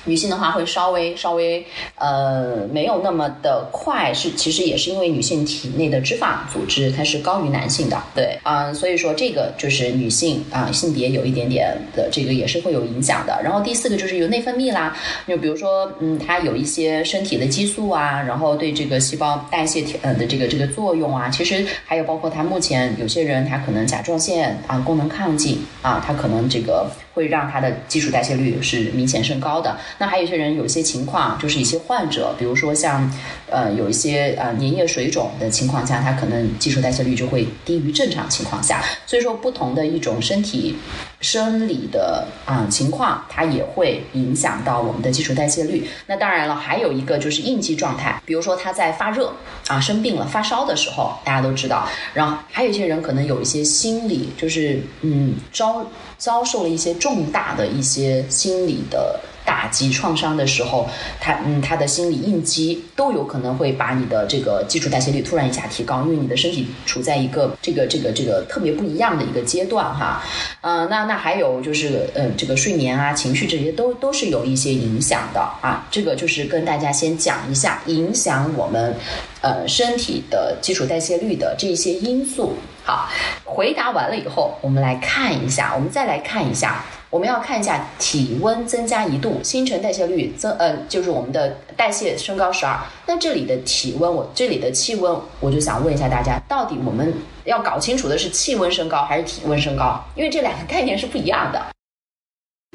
[0.04, 1.64] 女性的话会稍微稍微
[1.96, 13.40] 呃没有那么的快，是其实也是因为女性体内的脂肪组织它是高于男性的，对，嗯，所以说这个就是女性啊性别有一点点的这个也是会有影响的。
[13.42, 26.90] 然后第四个就是有内分泌啦，就比如说嗯它有一些身体的激素啊，然后对这个细胞代谢呃的这个这个作用啊，其实还有包括它目前有些人他可能甲状腺啊功能亢进啊，他可能这个。
[27.20, 29.76] 会让他的基础代谢率是明显升高的。
[29.98, 33.12] 那还有一些人有些情况，就是一些患者，比如说像，
[33.50, 38.82] 呃，有一些呃粘液水肿的情况下，他可能基础代谢率就会低于正常情况下。
[39.06, 40.74] 所以说，不同的一种身体
[41.20, 45.86] 生理的啊情况，它也会影响到我们的基础代谢率。
[46.06, 49.30] 那当然了，还有一个就是应激状态，比如说他在发热
[49.68, 51.86] 啊生病了发烧的时候，大家都知道。
[52.14, 55.84] 然后还有一些人可能有一些心理，就是嗯招
[56.20, 70.22] 遭受了一些重大的一些心理的打击创伤的时候，他嗯他的心理应激都有可能会把你的这个基础代谢率突然一下提高，因为你的身体处在一个这个这个这个特别不一样的一个阶段哈，
[70.60, 78.94] 呃那那还有就是呃这个睡眠啊情绪这些都都是有一些影响的啊，这个就是跟大家先讲一下影响我们
[79.40, 82.54] 呃身体的基础代谢率的这些因素。
[82.90, 83.08] 好，
[83.44, 92.76] 回答完了以后，我们来看一下，我们再来看一下，我们要看一下体温增加一度，新陈代谢率增，呃，就是我们的代谢升高十二。
[93.06, 100.04] 那这里的体温，我这里的气温，我就想问一下大家，到底我们要搞清楚的是气温升高还是体温升高？
[100.16, 101.64] 因为这两个概念是不一样的。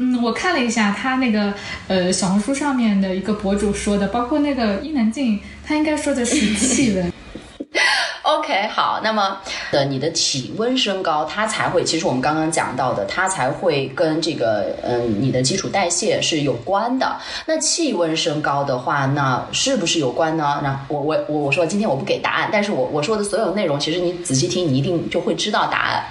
[0.01, 1.53] 嗯，我看了一下他那个
[1.89, 7.11] 呃小红书上面的一个博主说的，包括那个伊能静，他应该说的是气温。
[8.25, 9.37] OK，好，那么
[9.71, 17.15] 的你的体温升高，它才会，其实我们刚刚讲到的，它才会跟这个嗯你的基础代谢是有关的。
[17.45, 20.59] 那气温升高的话，那是不是有关呢？
[20.63, 26.03] 那我我我我说今天我不给答案，但是我我说的所有内容，其实你仔细听，你一定就会知道答案。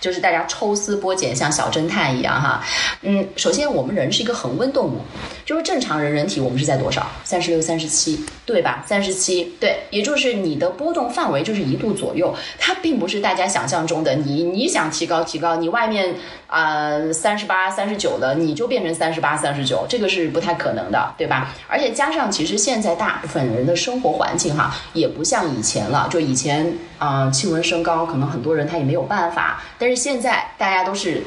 [0.00, 2.62] 就是大家抽丝剥茧，像小侦探一样哈。
[3.02, 5.00] 嗯，首先我们人是一个恒温动物，
[5.46, 7.06] 就是正常人人体我们是在多少？
[7.22, 8.82] 三十六、三十七，对吧？
[8.84, 16.16] 三十七，对，也就是你的波动范围就是一度左右，它并不是大家想象中的，你你想提高提高，你外面
[16.48, 21.54] 啊三十八、三十九的，你就变成三十八、三十九，这个是不太可能的，对吧？
[21.68, 31.22] 而且加上其实现在大部分人的生活环境哈，也不像以前了，就以前啊气温升高，可能很多人他也没有办法，但是现在大家都是。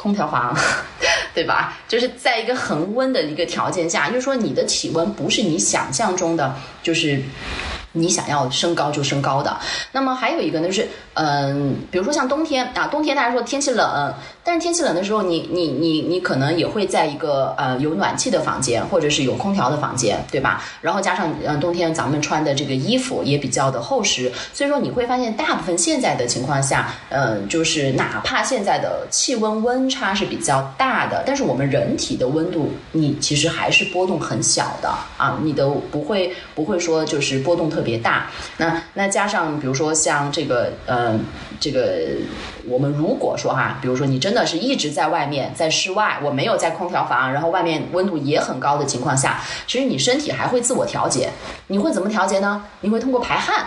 [0.00, 0.56] 空调房，
[1.34, 1.76] 对吧？
[1.86, 7.20] 就是在一个恒温的一个条件下，就是说你的体温不是你想象中的，就是
[7.92, 9.56] 你想要升高就升高的。
[9.92, 14.12] 那么还有一个呢，就是嗯，比如说像冬天啊，冬天大家说天气冷。
[14.42, 20.64] 但是天气冷的时候，你你你你可能也会在一个呃有暖气的房间，或者是有空调的房间，对吧？
[20.80, 34.88] 然后加上嗯冬天咱们穿的这个衣服也比较的厚实，所以说你会发现大部分现在的情况下，嗯，就是哪怕现在的气温温差是比较大的，但是我们人体的温度你其实还是波动很小的
[35.18, 38.26] 啊，你的不会不会说就是波动特特别大。
[38.58, 41.18] 那那加上比如说像这个呃
[41.58, 42.18] 这个
[42.68, 44.46] 我们如果说哈，比如说你真的。
[44.50, 51.30] 是一直在外面，在室外，我没有在空调房，然后外面温度也很高的情况下，其实你身体还会自我调节。
[51.68, 52.64] 你会怎么调节呢？
[52.80, 53.66] 你会通过排汗。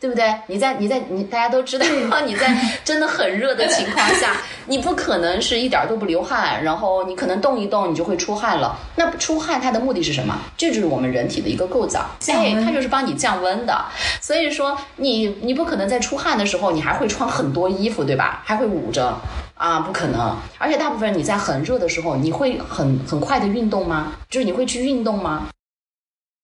[0.00, 0.34] 对不对？
[0.46, 1.86] 你在你在你大家都知道，
[2.24, 4.34] 你在真的很热的情况下，
[4.66, 8.78] 你不可能是一点都不流汗，然后你可能动一动你就会出汗了。
[8.96, 10.34] 那出汗它的目的是什么？
[10.56, 13.78] 这就是我们人体的一个构造，哎，它就是帮你降温的。
[14.22, 18.42] 所以说你你不可能在出汗的时候你还会穿很多衣服，对吧？
[18.46, 19.14] 还会捂着
[19.54, 20.34] 啊，不可能。
[20.56, 24.14] 而且大部分人你在很热的时候，你会很很快的运动吗？
[24.30, 25.48] 就是你会去运动吗？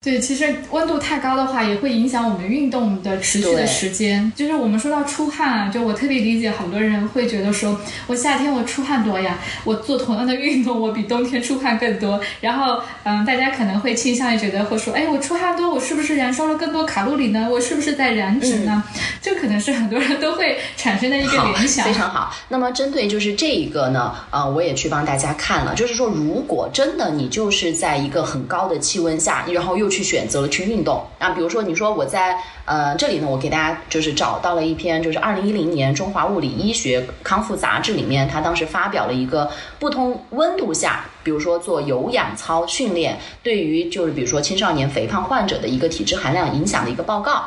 [0.07, 4.32] 对，其实温度太高的话，也会影响我们运动的持续的时间。
[4.36, 7.76] 就是我们说到出汗啊，就我特别理解，很多人会觉得说，
[8.07, 12.20] 我夏天我出汗多呀，我做同样的运动，我比冬天出汗更多。
[12.40, 17.48] 然后，嗯，大家可能会倾向于觉得，会说，哎，我出汗多，我是不是燃烧了更多卡路里呢？
[17.50, 18.84] 我是不是在燃脂呢？
[19.20, 21.84] 这可能是很多人都会产生的一个联想。
[21.84, 22.32] 非常好。
[22.48, 32.36] 那么针对就是这一个呢，呃，我也去帮大家看了，就是说，如果真的你就是在一个很高的气温下，然后又去去选择了去运动啊，比如说你说我在
[32.66, 41.07] 呃这里呢，我给大家就是找到了一篇，就是二零一零年《中华物理医学康复杂志》里面，他当时发表了一个不同温度下。
[41.27, 47.45] 比如说做有氧操训练，对于就是比如说青少年肥胖患者的一个体质含量影响的一个报告，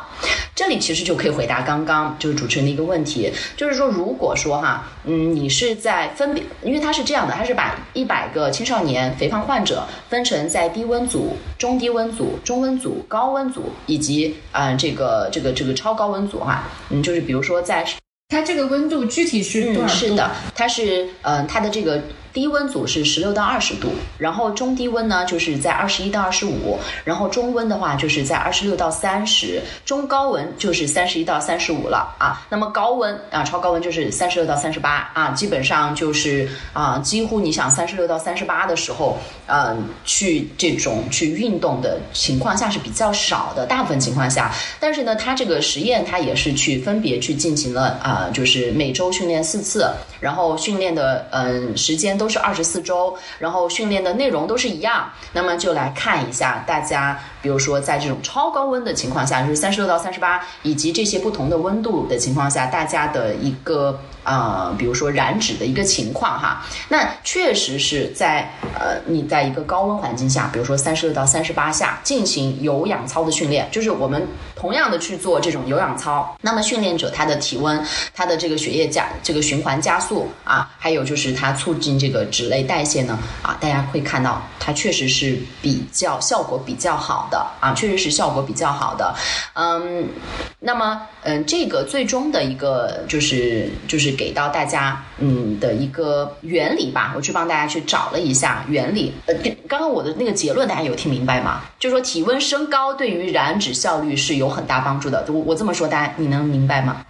[0.54, 17.86] 这里其实就可以回答刚刚就是主持人的一个问题，就是说如果说哈，嗯，你是在分别，因为它是这样的，它是把一百个青少年肥胖患者分成在低温组、中低温组、中温组、高温组以及嗯这个这个这个超高温组哈，嗯，就是比如说在
[18.28, 19.94] 它这个温度具体是多少度？
[19.94, 22.04] 是的，它是嗯它的这个。
[22.32, 32.46] 低温组是十六到二十度，然后中低温呢就是在二十一到二十五，然后中温的话就是在二十六到三十，中高温就是三十一到三十五了啊。
[32.48, 39.18] 那么高温啊，超高温就是三十六到三十八啊，基本上就是啊，几乎你想三十六到三十八的时候，
[39.48, 44.54] 嗯，去这种去运动的情况下是比较少的，大部分情况下。
[44.80, 52.20] 但是呢，它这个实验它也是去分别去进行了啊，就是每周训练四次，然后训练的嗯时间。
[52.20, 64.00] 都是二十四周，然后训练的内容都是一样，那么就来看一下大家，比如说在这种超高温的情况下，就是三十六到三十八，以及这些不同的温度的情况下，大家的一个。
[64.22, 77.84] 呃，比如说燃脂的一个情况哈，那确实是在呃，你在一个高温环境下，比如说三十六到三十八下进行有氧操的训练，就是我们同样的去做这种有氧操，那么训练者他的体温、
[78.14, 89.16] 他的这个血液加这个循环加速啊，还有就是它促进这个脂类代谢呢啊，大家会看到它确实是比较效果比较好的啊，确实是效果比较好的，
[89.54, 90.08] 嗯，
[90.60, 94.10] 那么嗯，这个最终的一个就是就是。
[94.20, 99.14] 给到大家嗯的一个原理吧，我去帮大家去找了一下原理。
[99.28, 99.34] 呃，
[99.66, 101.62] 刚刚我的那个结论大家有听明白吗？
[101.80, 105.24] 就是说体温升高对于燃脂效率是有很大帮助的。
[105.30, 107.06] 我我这么说，大家你能明白吗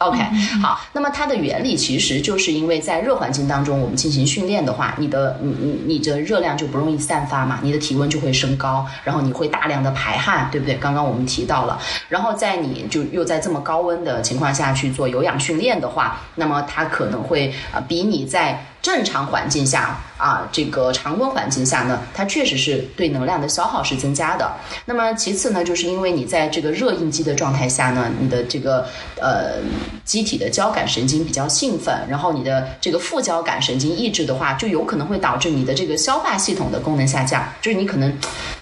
[0.00, 0.18] ？OK，
[0.62, 10.74] 好，那么它的原理其实就是因为在热环境当中，我们进行训练的话，你的你你你的热量就不容易散发嘛，你的体温就会升高，然后你会大量的排汗，对不对？
[10.76, 11.78] 刚刚我们提到了，
[12.08, 24.50] 然后在你就又在这么高温的情况下去做有氧训练的话，那么它可能会呃比你在正常环境下啊，这个常温环境下呢，它确实是对能量的消耗是增加的。
[24.86, 28.86] 那么其次呢，就是因为你在这个热应激的状态下呢，你的这个
[29.20, 29.56] 呃
[30.04, 38.16] 机体的交感神经比较兴奋，然后你的这个副交感神经抑制的话，就有可能会导致你的这个消化系统的功能下降，就是你可能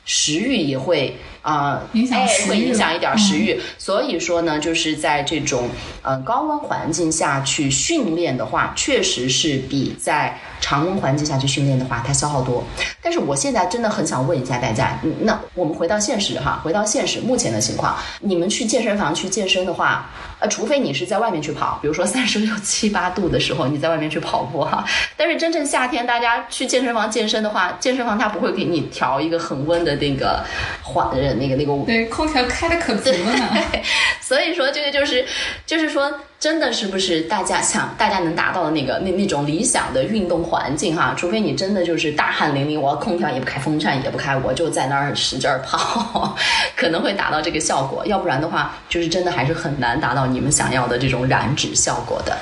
[0.05, 1.16] 食欲也会。
[1.43, 3.61] 啊，影响食欲，会影响一点食欲。
[3.78, 5.68] 所以说呢，就是在这种
[6.03, 12.65] 呃高温环境下去训练的话，确实是比在常温环境下去训练的话，它消耗多。
[13.03, 24.85] 但是我现在真的很想问一下大家，那我们回到现实哈，回到现实目前的情况，你们去健身房去健身的话，呃，除非你是在外面去跑，比如说三十六七八度的时候，你在外面去跑步哈。
[25.17, 30.45] 但是真正夏天大家去健身房健身的话，健身房它不会给你调一个恒温的那个
[30.83, 33.57] 环呃那个那个对空调开的可足了呢。
[34.21, 35.25] 所以说这个就是
[35.65, 36.13] 就是说。
[36.41, 41.12] 真的是不是大家想大家能达到的那个那那种理想的运动环境哈？
[41.16, 46.36] 除非你真的就是大汗淋漓，我空调也不开，风扇也不开，我就在那儿使劲儿跑，
[46.76, 48.07] 可能会达到这个效果。
[48.07, 52.39] 要不然的话，就是真的还是很难达到你们想要的这种燃脂效果的。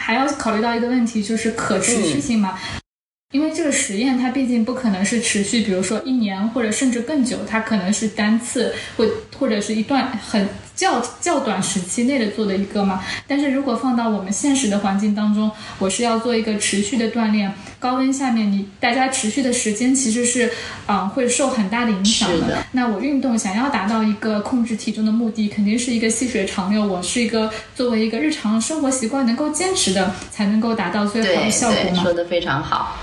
[0.00, 2.58] 还要考虑到一个问题，就是可持续性嘛。
[3.32, 9.06] 因为这个实验它毕竟不可能是持续，比如说一年或者甚至更久，它可能是单次或
[9.38, 10.48] 或者是一段很。
[10.76, 20.50] 较较短时期内的做的一个嘛，但是如果放到我们现实的环境当中，我是要做一个持续的锻炼，高温下面你大家持续的时间其实是，
[20.86, 22.64] 啊会受很大的影响的。
[22.72, 32.02] 那我运动想要达到一个控制体重的目的，肯定是一个细水长流，我是一个作为一个日常生活习惯能够坚持的，才能够达到最好的效果嘛。
[32.02, 32.96] 说的非常好。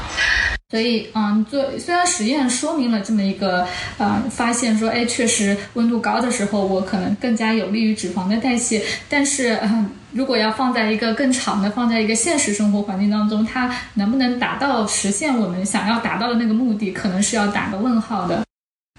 [0.73, 3.63] 所以，嗯，做虽然实验说明了这么一个，
[3.99, 8.83] 呃，发现说，哎，确实温度高的时候，我可能更加有利于脂肪的代谢。
[9.07, 18.43] 但是，嗯，如果要放在一个更长的，放在一个现实生活环境当中，它能不能达到实现我们想要达到的那个目的，可能是要打个问号的。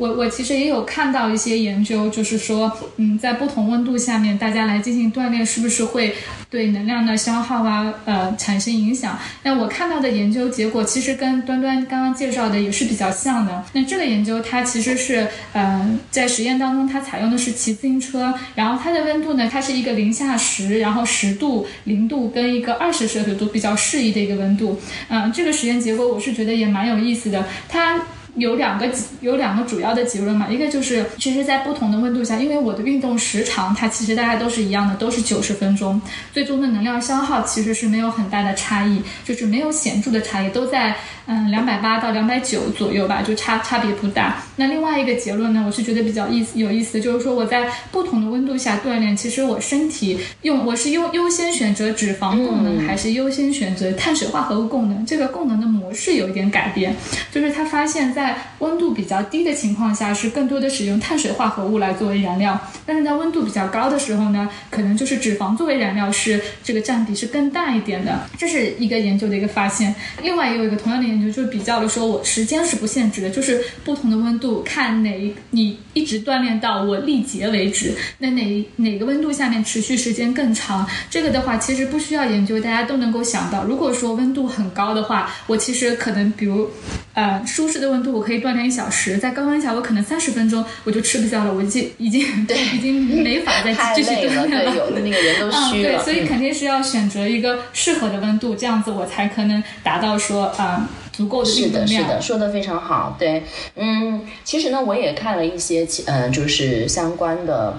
[0.01, 6.12] 我我其实也有看到一些研究，就是说，嗯，在不同温度下面，大家来进行锻炼，是不是会
[6.51, 9.16] 对能量的消耗啊，呃，产生影响？
[9.45, 13.64] 那我看到的研究结果，其实跟端端刚刚介绍的也是比较像的。
[13.72, 24.76] 那这个研究它其实是，呃，在实验当中，它采用的是骑自行车，然后它的温度呢，它是一个零下十，然后十度、零度跟一个二十摄氏度比较适宜的一个温度。
[25.07, 28.03] 嗯，这个实验结果我是觉得也蛮有意思的，它。
[28.37, 28.89] 有两个
[29.20, 36.01] 有两个主要的结论嘛，一个就是其实，在不同的温度下，因为我的运动时长它其实大家都是一样的，都是九十分钟，
[36.32, 44.43] 最终的能量消耗其实是没有很大的差异，就是没有显著的差异，都在嗯两百八到两百九左右吧，就差差别不大。
[44.57, 56.95] 那另外一个结论呢，我是觉得比较意思有意思，就是说我在不同的温度下锻炼，其实我身体用我是优优先选择脂肪功能，还是优先选择碳水化合物功能，这个功能的模式有一点改变，
[57.30, 68.18] 就是他发现，在在温度比较低的情况下，是更多的使用碳水化合物来作为燃料；但是在温度比较高的时候呢，可能就是脂肪作为燃料是这个占比是更大一点的。
[68.39, 69.95] 这是一个研究的一个发现。
[70.22, 80.89] 另外也有一个同样的研究，就是比较的说，我时间是不限制的，就是不同的温度看哪一你一直锻炼到我力竭为止，那哪哪个温度下面持续时间更长？
[81.11, 83.64] 这个的话其实不需要研究，大家都能够想到。
[83.64, 86.70] 如果说温度很高的话，我其实可能比如。
[87.15, 94.75] 呃，舒适的温度我可以锻炼一小时，在高温下我可能三十分钟我就吃不消了，我已经已经对 已经没法再继续锻炼了。
[94.75, 95.97] 有的那个人都虚了。
[95.97, 101.45] 对，所以肯定是要选择一个适合的温度，这样子我才可能达到说啊足够。
[101.45, 103.17] 是的，是的，说的非常好。
[103.19, 103.45] 对，
[103.77, 107.79] 嗯，其实呢，我也看了一些呃，就是相关的。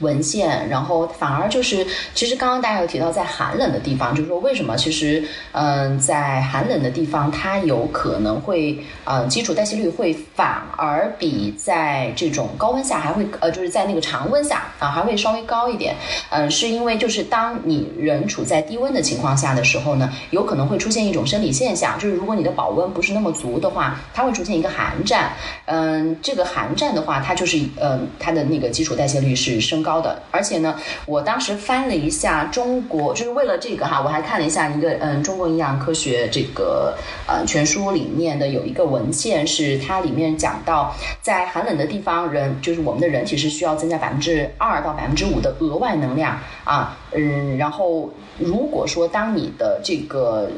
[0.00, 4.76] 文献，然后反而就是，其实刚刚大家有提到，在寒冷的地方，就是说为什么？
[4.76, 15.94] 其实，嗯，在寒冷的地方，它有可能会，嗯，基础代谢率会反而比在这种高温下还会，呃，就是在那个常温下啊，还会稍微高一点。
[16.28, 25.32] 嗯，是因为就是当你人处在低温的情况下的时候呢，有可能会出现一种生理现象，就是如果你的保温不是那么足的话，它会出现一个寒战。
[25.64, 29.85] 嗯，这个寒战的话，它就是，嗯，它的那个基础代谢率是升。
[29.86, 30.74] 高的，而且呢，
[31.06, 50.50] 我当时翻了一下中国，就是为了这个哈，我还看了一下一个嗯，中国营养科学这个呃全书里面的有一个文献，是它里面讲到，在寒冷的地方，人就是我们的人体是需要增加百分之二到百分之五的额外能量啊，嗯，然后如果说当你的这个。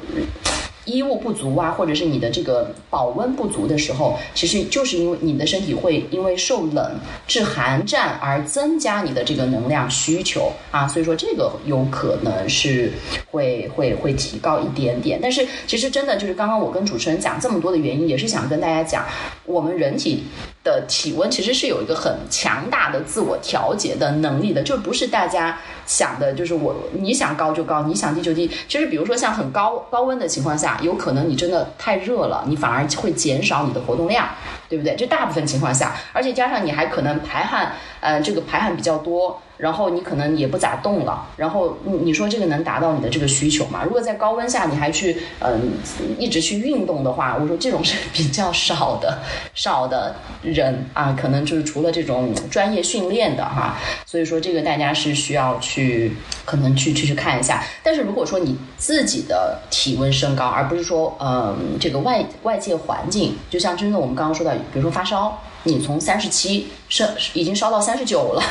[0.88, 12.90] 衣物不足啊，或者是你的这个保温不足的时候，其实就是因为你的身体会因为受冷致寒战而增加你的这个能量需求啊，所以说这个有可能是
[13.30, 15.18] 会会会提高一点点。
[15.22, 19.04] 但是其实真的就是刚刚我跟主持人讲这么多的原因，也是想跟大家讲，
[19.44, 20.24] 我们人体。
[20.68, 28.50] 的体温其实是有一个很强大的自我调节的能力的，就不是大家想的，就是我你想高就高，你想低就低。
[28.68, 34.28] 其实比如说像很高高温的情况下，有可能你真的太热了，你反而会减少你的活动量，
[34.68, 34.94] 对不对？
[34.94, 39.40] 这大部分情况下，而且加上你还可能排汗，呃，这个排汗比较多。
[39.58, 43.82] 然后你可能也不咋动了，然后你你说这个能达到你的这个需求吗？
[43.84, 45.72] 如果在高温下你还去嗯
[46.18, 49.18] 一直去运动的话，我说这种是比较少的
[49.54, 57.64] 少的人啊， 可能就是除了这种专业训练的哈，所以说这个大家是需要去可能去去去看一下。
[57.82, 65.36] 但是如果说你自己的体温升高，而不是说嗯这个外外界环境，就像真的我们刚刚说的，比如说发烧。
[65.64, 68.42] 你从三十七升已经烧到三十九了，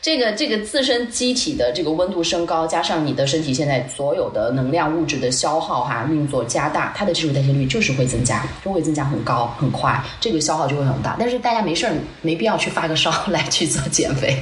[0.00, 11.16] 这个这个自身机体的这个温度升高，加上你的身体现在所有的能量物质的消耗哈，运作加大，它的基础代谢率就是会增加，就会增加很高很快，这个消耗就会很大。
[11.18, 14.34] 但是大家没事儿，没必要去发个烧来去做减肥，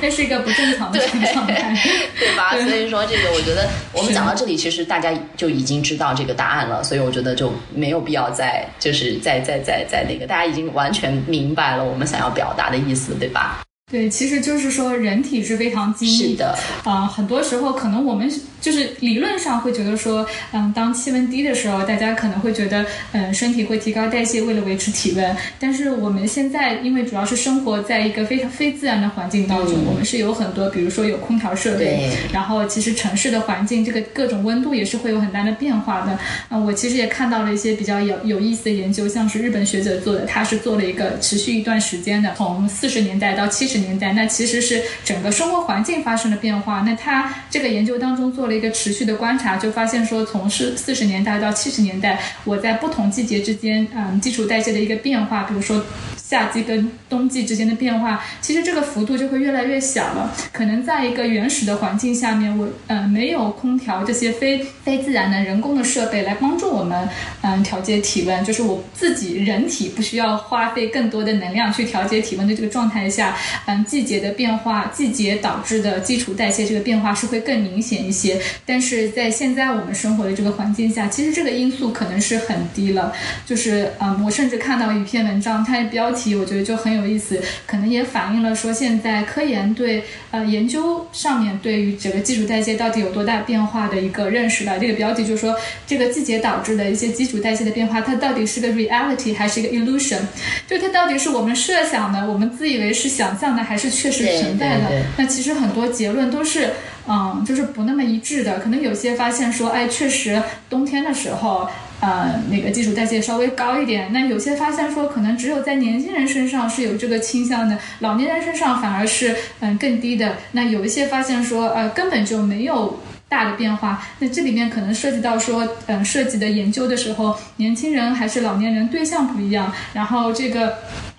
[0.00, 1.00] 那是一个不正常的
[1.32, 1.76] 状态，
[2.16, 2.52] 对吧？
[2.52, 10.84] 所以说这个，我觉得我们讲到这里，其实大家就已经知道这个答案了，所以我觉得就没有必要再就是再再再再那个，大家已经完。
[10.84, 13.62] 完全明白了我们想要表达的意思，对吧？
[13.90, 18.30] 对，其实就是说人体是非常精密的啊，很多时候可能我们。
[18.64, 22.82] 就是理论上会觉得说，嗯，当气温低的时候，大家可能会觉得，
[23.12, 25.36] 嗯，身体会提高代谢，为了维持体温。
[25.60, 36.18] 但是我们现在因为主要是生活在一个非常非自然的环境当中，我们是有很多，比如说有空调设备，然后其实城市的环境这个各种温度也是会有很大的变化的。
[36.48, 46.80] 嗯，我其实也看到了一些比较有有意思的研究，像是日本学者做的，他是做了一个持续一段时间的，从四十年代到七十年代，那其实是整个生活环境发生了变化。
[46.86, 48.54] 那他这个研究当中做了。
[48.54, 55.84] 一个持续的观察，就发现说，从四四十年代到七十年代，我在不同季节之间，嗯，基础代谢的一个变化，比如说。
[56.26, 60.32] 夏季跟冬季之间的变化，其实这个幅度就会越来越小了。
[60.52, 67.08] 可能在一个原始的环境下面，我呃没有空调这些非非自然的人工的设备来帮助我们，
[67.42, 78.40] 嗯调节体温，就是我自己人体不需要花费更多的能量去调节体温的这个状态下，嗯季节的变化，季节导致的基础代谢这个变化是会更明显一些。
[78.64, 83.12] 但是在现在我们生活的这个环境下，其实这个因素可能是很低了。
[83.44, 86.34] 就是嗯，我甚至看到一篇文章，它标题。
[86.34, 94.78] 我觉得就很有意思，可能也反映了说现在科研对呃研究上面对于整个基础代谢到底有多大变化的一个认识吧。
[94.78, 95.54] 这个标题就是说，
[95.86, 100.20] 这个季节导致的一些基础代谢的变化，它到底是个 reality 还是一个 illusion？
[100.66, 105.04] 就它到底是我们设想的，我们自以为是想象的，还是确实存在的？
[105.16, 106.70] 那其实很多结论都是
[107.08, 108.60] 嗯，就是不那么一致的。
[108.60, 111.68] 可能有些发现说，哎，确实冬天的时候。
[112.04, 120.36] 呃，那个基础代谢稍微高一点，那有些发现说可能只有在年轻人身上是有这个倾向的，老年人身上反而是嗯更低的。
[120.52, 130.74] 那有一些发现说呃根本就没有大的变化，那这里面可能涉及到说嗯涉及的研究的时候，年轻人还是老年人对象不一样，然后这个。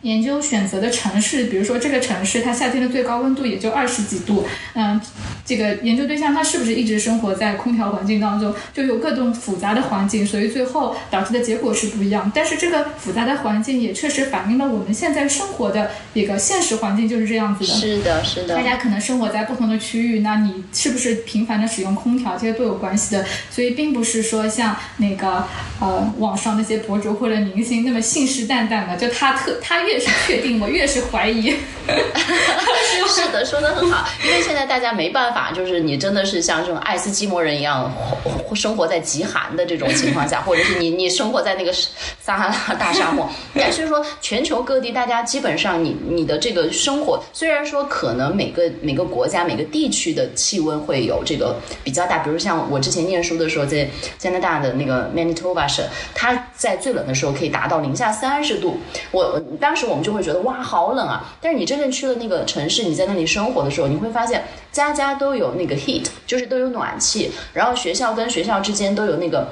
[0.06, 4.46] 研究选择的城市，比如说这个城市，它夏天的最高温度也就二十几度。
[4.76, 5.02] 嗯，
[5.44, 12.32] 这个研究对象他是不是一直生活在空调环境当中，就有各种复杂的环境，所以最后导致的结果是不一样。
[12.36, 17.74] 但是这个复杂的环境也确实反映了我们现在生活的一个现实环境就是这样子的。
[17.74, 18.56] 是的，是的。
[18.56, 23.26] 大家可能生活在不同的区域，那你是不是频繁的使用空调，这些都有关系的。
[23.50, 25.48] 所以并不是说像那个
[25.80, 29.95] 呃网上那些博主或者明星那么信誓旦旦的，就他特他越。
[29.96, 31.56] 越是确定，我越是怀疑。
[33.08, 34.06] 是的，说的很好。
[34.26, 37.90] 因为现在大家没办法，就是你真的是像这种爱斯基摩人一样，
[38.54, 41.72] 生活在极寒的这种情况下，或者是你你生活在那个
[42.20, 43.30] 撒哈拉大沙漠。
[43.72, 53.88] 所以说，全球各地大家基本上，你你的这个生活，虽然说可能每个每个国家每个地区的气温会有这个比较大，比如像我之前念书的时候，在
[54.18, 58.78] 加拿大的那个 Manitoba 省，它在最冷的时候可以达到零下三十度。
[59.12, 59.86] 我当时。
[59.86, 61.24] 我们就会觉得哇，好冷啊！
[61.40, 69.48] 但是你真正去了那个城市，你在那里生活的时候，你会发现家家都有那个 heat，就是都有暖气，然后学校跟学校之间都有那个。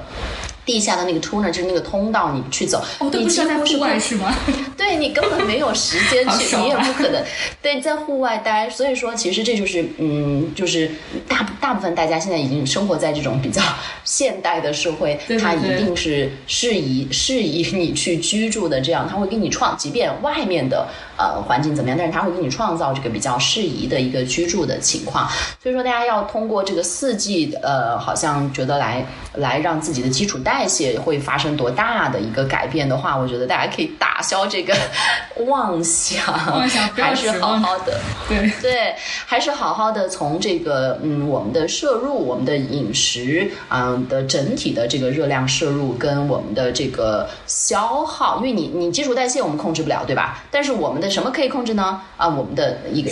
[0.64, 4.34] 地下的那个 tunnel 就是那个通道，你去走，你不是在几乎是户外是吗？
[4.76, 7.22] 对你根本没有时间去，啊你也不可能
[7.62, 8.68] 对在户外待。
[8.68, 10.90] 所以说，其实这就是嗯，就是
[11.28, 13.62] 大大部分大家现在已经生活在这种比较
[14.04, 18.80] 现代的社会，对对它一定是适宜适宜你去居住的。
[18.80, 20.86] 这样，它会给你创，即便外面的
[21.16, 25.28] 呃环境怎么样，但是它会给你创造这个比较适宜的一个居住的情况。
[25.62, 34.74] 所以说，大家要通过这个四季，呃，好像觉得来来让自己的基础代谢会发生多大的一个改变的话，我觉得大家可以打消这个
[35.46, 37.98] 妄想，妄想还是好好的。
[38.28, 38.94] 对，对，
[39.26, 50.42] 还是好好的从这个嗯我们的摄入、我们的饮食嗯的整体的这个热量摄入跟我们的这个消耗，因为你你基础代谢我们控制不了，对吧？
[50.50, 52.00] 但是我们的什么可以控制呢？
[52.16, 53.10] 啊，我们的一个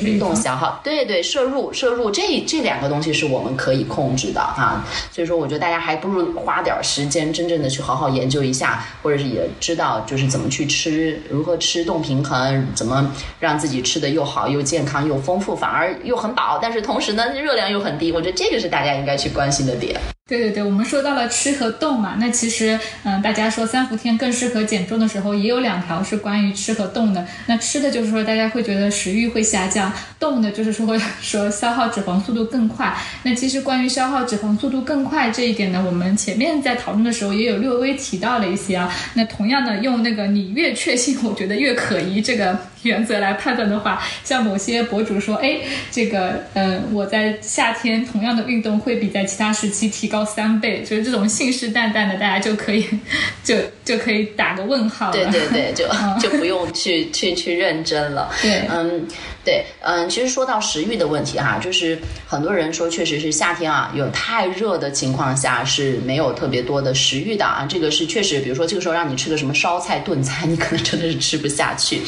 [0.00, 4.84] 运动消耗，对对，摄入摄入这这两个东西是我们可以控制的啊。
[5.12, 18.12] 所以说，我觉得大家还不如花点时间，真正的去好好研究一下，或者是也知道就是怎么去吃，如何吃动平衡，怎么让自己吃的又好又健康又丰富，反而又很饱，但是同时呢热量又很低。
[18.12, 19.98] 我觉得这个是大家应该去关心的点。
[20.28, 27.26] 对对对，我们说到了吃和动嘛，那其实嗯，大家说三伏天更适合减重的时候，也有两条是关于吃和动的。
[27.46, 32.94] 那吃的就是说大家会觉得食欲会下降，动的就是说会说消耗脂肪速度更快。
[33.22, 38.92] 那其实关于消耗脂肪速度更快这一点呢，我们前面在在讨论的时候也有略微提到了一些啊。
[39.14, 45.58] 那同样的，用那个你越确信，我觉得越可疑这个原则来判断的话，像某些博主说，哎，
[45.90, 52.86] 这个嗯，我在夏天同样的运动会比在其他时期提高三倍，就是这种信誓旦旦的，大家就可以
[53.42, 55.12] 就 就可以打个问号了。
[55.12, 55.86] 对对对，就
[56.20, 58.30] 就不用去去去认真了。
[58.42, 59.06] 对嗯，
[59.44, 67.66] 对，嗯，其实说到食欲的问题哈，就是很多人说，确实是夏天啊，有太热的情况下是没有特别多的食欲的啊。
[67.68, 72.00] 这个是确实，比如说这个时候让你吃个什么烧菜炖菜，你可能真的是吃不下去。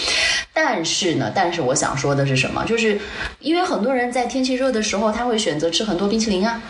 [0.52, 2.64] 但是呢，但是我想说的是什么？
[2.66, 2.98] 就是
[3.40, 6.60] 因为很多人在天气热的时候，他会选择吃很多冰淇淋啊，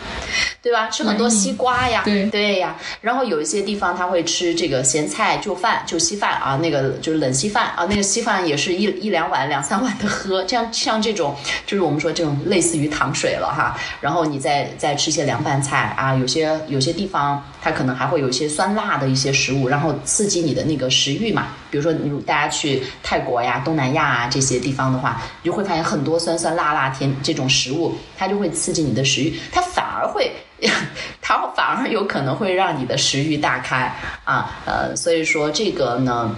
[0.61, 0.89] 对吧？
[0.89, 2.75] 吃很多西瓜呀，对对呀。
[3.01, 11.35] 然后有一些地方他会吃这个咸菜就饭就稀饭啊，那个就是冷稀饭啊，那个稀饭也是一一两碗两三碗的喝， 这样像这种
[11.65, 13.77] 就是我们说这种类似于糖水了哈。
[13.99, 21.49] 然后你再再吃些凉拌菜啊，有些有些地方它可能还会有一些酸辣的一些食物，然后刺激你的那个食欲嘛。
[21.69, 30.31] 比如说，你大家去泰国呀、东南亚啊这些地方的话，你就会发现很多酸酸辣辣甜这种食物，它就会刺激你的食欲，它反而会。
[31.21, 33.91] 它反而有可能会让你的食欲大开
[34.23, 36.35] 啊，呃，所以说这个呢，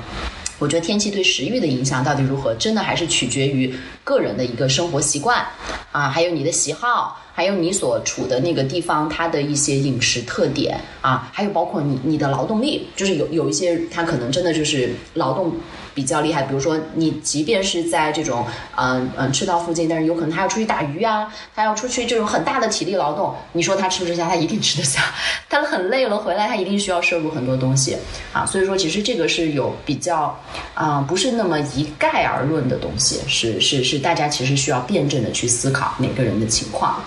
[0.63, 5.45] 我觉得天气对食欲的影响到底如何，真的还是取决于个人的一个生活习惯
[5.91, 15.53] 啊，还有你的喜好，还有你所处的那个地方它的一些饮食特点啊，还有包括你你的劳动力，就是有有一些他可能真的就是劳动。
[15.93, 24.27] 比较厉害，比如说你即便是在这种嗯嗯赤道附近，但是有可能他要出去打鱼啊，他要出去这种很大的体力劳动，你说他吃不吃下？
[24.27, 25.01] 他一定吃得下。
[25.49, 27.95] 他很累了回来，他一定需要摄入很多东西
[28.31, 28.45] 啊。
[28.45, 30.37] 所以说，其实这个是有比较
[30.73, 37.03] 啊、不是那么一概而论的东西，是是是，大家其实需要辩证的去思考每个人的情况。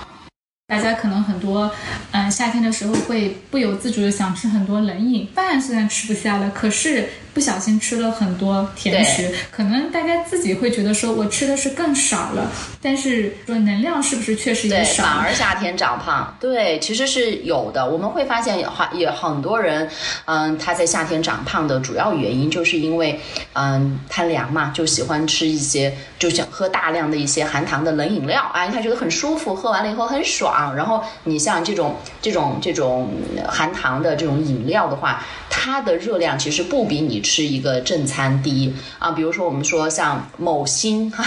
[0.69, 1.71] 大家可能很多，
[2.11, 15.09] 嗯、夏天的时候会不由自主的想吃很多冷饮，饭虽然吃不下了，可是不小心吃了很多甜食，可能大家自己会觉得说我吃的是更少了，但是说能量是不是确实，也少了？
[15.11, 17.87] 反而夏天长胖，对，其实是有的。
[17.87, 19.87] 我们会发现，很也很多人，
[20.25, 23.21] 嗯，他在夏天长胖的主要原因，就是因为，
[23.53, 30.75] 嗯，贪凉嘛，就喜欢吃一些，就想喝大量的一些含糖的冷饮料，啊，他觉得很舒服，喝完了以后很爽。
[30.75, 33.11] 然后你像这种这种这种
[33.47, 39.11] 含糖的这种饮料的话，它的热量其实不比你吃一个正餐低啊。
[39.11, 41.25] 比如说我们说像某星哈，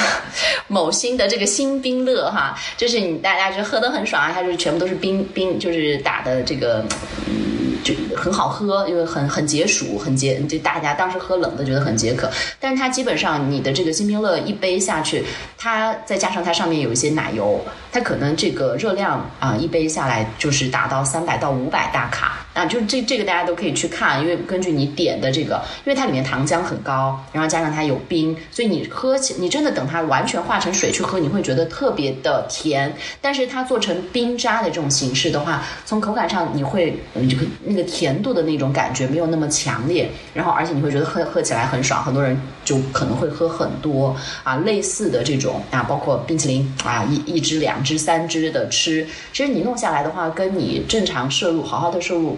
[0.68, 6.86] 某星的这个星冰乐哈，就是你大家就喝得很爽啊，它就是全部都是冰冰，就是打的这个。
[7.28, 7.36] 嗯
[7.82, 12.30] 就很好喝，因为很很解暑，很解，就大家当时喝冷的觉得很解渴。
[12.60, 15.24] 但是它基本上你的这个星冰乐一杯下去，
[15.58, 25.56] 它再加上它上面有一些奶油，它可能这个热量啊、一杯下来就是达到三百到五百大卡啊，就是这这个大家都可以去看，因为根据你点的这个，
[25.86, 32.94] 因为它里面糖浆很高，然后加上它有冰，所以你喝起你真的等它完全化成水去喝，你会觉得特别的甜。
[33.22, 52.38] 但是它做成冰渣的这种形式的话，从口感上你会嗯这个那个甜度的那种感觉没有那么强烈，然后而且你会觉得喝喝起来很爽，很多人就可能会喝很多啊类似的这种啊，包括冰淇淋啊一一支、两支、三支的吃，其实你弄下来的话，跟你正常摄入好好的摄入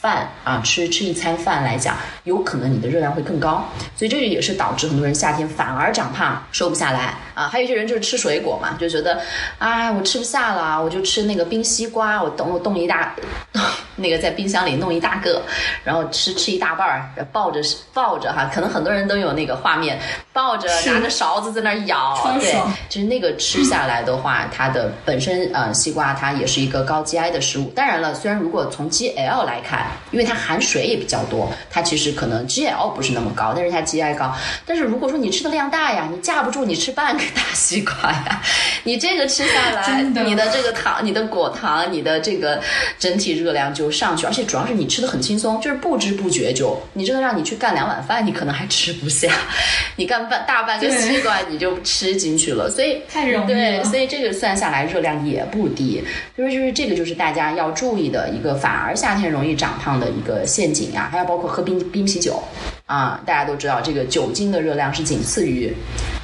[0.00, 3.64] 饭啊，吃吃一餐饭来讲，有可能你的热量会更高，
[3.96, 7.48] 所以这个也是导致很多人夏天反而长胖，瘦不下来啊。
[7.48, 9.20] 还有一些人就是吃水果嘛，就觉得，
[9.58, 13.14] 啊，我吃不下了，我就吃那个冰西瓜，我等我冻一大，
[13.96, 15.42] 那个在冰箱里弄一大个，
[15.84, 17.60] 然后吃吃一大半儿，抱着
[17.92, 20.00] 抱着哈，可能很多人都有那个画面，
[20.32, 22.54] 抱着拿着勺子在那儿咬，对，
[22.88, 27.70] 就是那个吃下来的话，它的本身呃西瓜它也是一个高 GI 的食物。
[27.76, 34.34] 当然了，虽然如果从 GL 来看，因为它含水也比较多，它其实可能 GL 不是那么高，但是它 GI 高。
[34.66, 38.42] 但是如果说你吃的量大呀，你架不住你吃半个大西瓜呀，
[38.84, 42.60] 你这个吃下来，你的这个糖、你的果糖、你的这个
[42.98, 49.32] 整体热量就上去，而且主要是你吃的很轻松，就是不知不觉就，你真的让你去干两碗饭，你可能还吃不下，
[49.96, 56.02] 你干半大半个西瓜你就吃进去了，所以太容易对，所以这个算下来热量也不低，
[56.36, 62.42] 所以就是这个就是大家要注意的一个，反而夏天容易长胖的一个陷阱呀，还有包括喝冰冰啤酒
[62.86, 65.74] 啊，大家都知道这个酒精的热量是仅次于。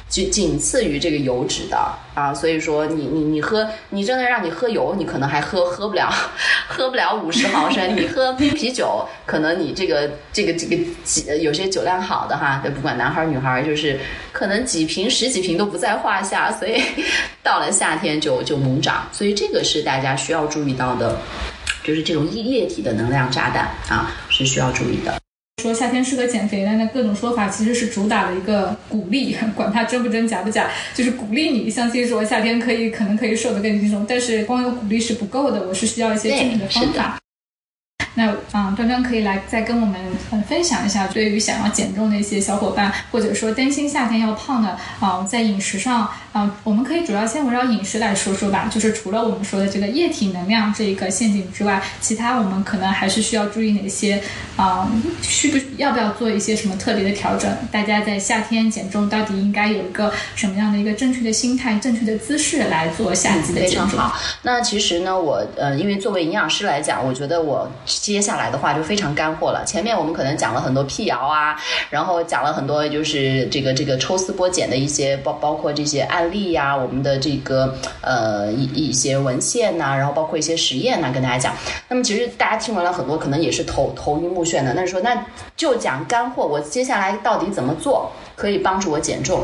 [0.09, 1.77] 仅仅次于这个油脂的
[2.15, 6.09] 啊，所以说你你你喝，你真的让你喝油，你可能还喝喝不了，
[6.65, 7.93] 喝不了五十毫升。
[7.93, 13.99] 你喝冰啤酒，可能你这个这个这个几有些酒量好的哈，不管男孩女孩，就是
[14.31, 16.49] 可能几瓶十几瓶都不在话下。
[16.53, 16.81] 所以
[17.43, 21.19] 到了夏天就就猛涨，所以这个是大家需要注意到的，
[21.87, 25.17] 就是这种液液体的能量炸弹啊，是需要注意的。
[25.63, 34.05] 说夏天适合减肥的那各种说法，其实是主打的一个鼓励， 管它真不真假不假，就是鼓励你相信说夏天可以可能可以瘦得更轻松。
[34.05, 37.17] 但是光有鼓励是不够的，我是需要一些具体的方法。
[38.19, 39.95] 那啊，端端可以来再跟我们
[40.49, 48.67] 分享一下，对于想要减重的一些小伙伴，或者说担心夏天要胖的啊，在饮食上啊，我们可以主要先围绕饮食来说说吧。
[48.73, 54.19] 就是除了我们说的这个液体能量这一个陷阱之外，其他我们可能还是需要注意哪些
[54.55, 54.91] 啊？
[55.21, 57.55] 需不要不要做一些什么特别的调整？
[57.71, 63.89] 大家在夏天减重到底应该有一个什么样的一个正确的心态、正确的姿势来做夏季的减重？
[63.89, 67.71] 好，那其实呢，我呃，因为作为营养师来讲，我觉得我。
[68.13, 69.65] 接下来的话就非常干货了。
[69.65, 81.53] 前面我们可能讲了很多辟谣啊，然后讲了很多就是这个这个抽丝剥茧的一些包包括这些案例呀，我们的这个呃一一些文献呐，然后包括一些实验呐，跟大家讲。
[81.89, 84.73] 那么其实大家听完了很多，可能也是头头晕目眩的。
[84.73, 85.25] 那说那
[85.57, 89.43] 就讲干货，我接下来到底怎么做可以帮助我减重？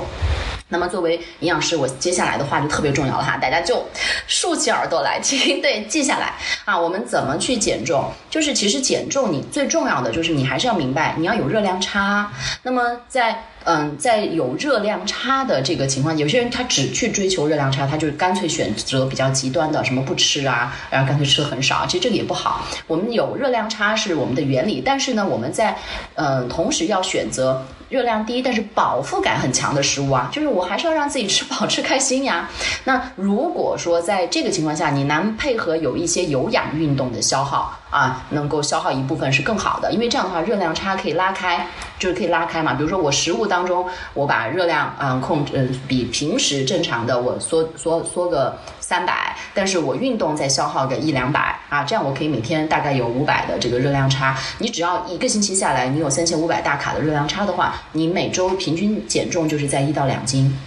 [0.70, 3.86] 那么作为营养师，我接下来的话就特别重要了哈，大家就
[4.26, 6.34] 竖起耳朵来听，对，记下来
[6.66, 6.78] 啊。
[6.78, 8.12] 我们怎么去减重？
[8.30, 12.32] 就是其实减重你最重要的就是你还是要明白你要有热量差。
[12.64, 22.66] 那么在嗯，在有热量差的这个情况，有些人他只去追求热量差，他就干脆选择比较极端的，什么不吃啊，然后干脆吃的很少，其实这个也不好。
[22.88, 25.78] 我们有热量差是我们的原理，但是呢，我们在
[26.16, 27.66] 嗯同时要选择。
[27.94, 32.50] 热量低但是饱腹感很强的食物啊，就是我还是要让自己吃饱吃开心呀。
[32.86, 41.68] 那如果说在这个情况下，你能配合有一些有氧运动的消耗啊，能够消耗一部分是更好的，因为这样的话热量差可以拉开，
[42.00, 42.74] 就是可以拉开嘛。
[42.74, 48.58] 比如说我食物当中我把热量嗯控制比平时正常的我缩缩缩个。
[48.80, 54.38] 三百，但是我运动再消耗个一两百啊，这样我可以每天大概有五百的这个热量差。
[54.60, 60.58] 你只要一个星期下来，你有三千五百大卡的热量差的话，你每周平均减重就是在一到两斤。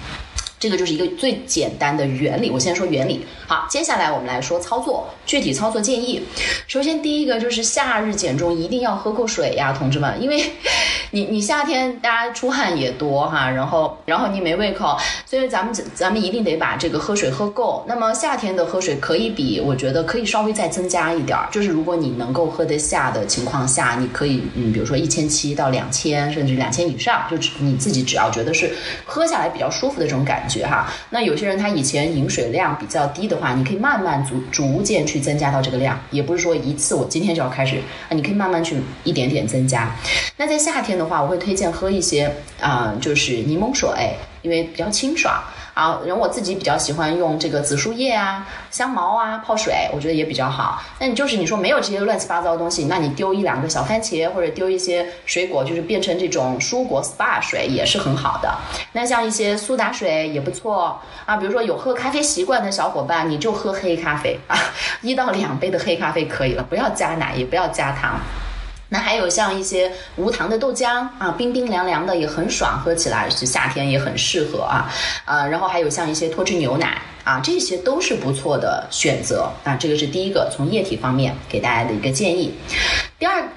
[0.66, 2.50] 这个就是一个最简单的原理。
[2.50, 6.20] 我先说原理，好，接下来我们来说操作，具体操作建议。
[6.66, 10.42] 首先第一个就是夏日减重一定要喝够水呀，同志们，因为。
[11.12, 17.84] 你你夏天大家出汗也多哈，然后然后你没胃口，所以咱们咱们一定得把这个喝水喝够。
[17.86, 30.92] 那么夏天的喝水可以比我觉得可以稍微再增加一点儿，就是如果你能够喝得下的情况下，你可以嗯，比如说一千七到两千，甚至两千以上，就你自己只要觉得是喝下来比较舒服的这种感觉哈。
[31.11, 37.76] 那有些人他以前饮水量比较低的话，你可以慢慢逐逐渐去增加到这个量，也不是说一次我今天就要开始
[38.09, 39.94] 啊，你可以慢慢去一点点增加。
[40.36, 40.96] 那在夏天。
[40.96, 43.90] 的话，我会推荐喝一些啊，就是柠檬水，
[44.40, 45.44] 因为比较清爽
[45.76, 46.00] 啊。
[46.06, 50.82] 然后我自己比较喜欢用这个紫苏叶啊、香茅啊泡水，我觉得也比较好。
[50.98, 58.52] 那你就是你说没有这些乱七八糟的东西，那你丢一两个小番茄或者丢一些水果，就是变成这种蔬果 SPA 水也是很好的。
[58.92, 61.36] 那像一些苏打水也不错啊。
[61.36, 64.56] 比如说有喝咖啡习惯的小伙伴，你就喝黑咖啡啊，
[65.02, 68.18] 一到两杯的黑咖啡可以了，不要加奶，也不要加糖。
[68.89, 74.91] 那还有像一些无糖的豆浆啊，冰冰凉凉的也很爽，喝起来是夏天也很适合啊。
[75.24, 79.74] 呃，然后还有像一些脱脂牛奶啊，这些都是不错的选择啊。
[79.74, 82.55] 这个是第一个从液体方面给大家的一个建议。
[83.18, 83.49] 第二。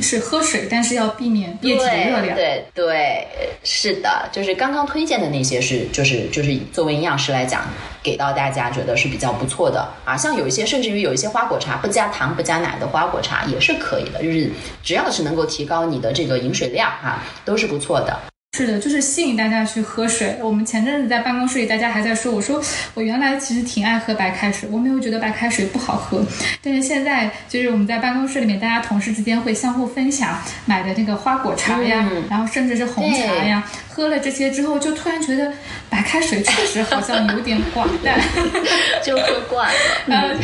[0.00, 2.34] 是喝水，但是要避免液体的热量。
[2.36, 3.26] 对对，
[3.64, 7.62] 是的，就是刚刚推荐的那些是，就是就是作为营养师来讲，
[8.02, 10.16] 给到大家觉得是比较不错的啊。
[10.16, 14.50] 像有一些，甚至于有一些花果茶不加糖不加奶的花果茶也是可以的，就是
[14.82, 18.18] 只要是能够提高你的这个饮水量哈，都是不错的。
[18.56, 20.36] 是的，就是吸引大家去喝水。
[20.42, 22.60] 我们前阵子在办公室里，大家还在说，我说
[22.94, 26.24] 我原来其实挺爱喝白开水，我没有觉得白开水不好喝。
[26.62, 33.62] 但是现在就是我们在办公室里面，大家同事之间会相互分享买的那个花果茶呀，然后甚至是红茶呀。
[33.88, 35.52] 喝了这些之后，就突然觉得
[35.90, 38.18] 白开水确实好像有点寡淡，
[39.04, 39.68] 就喝惯
[40.06, 40.36] 了。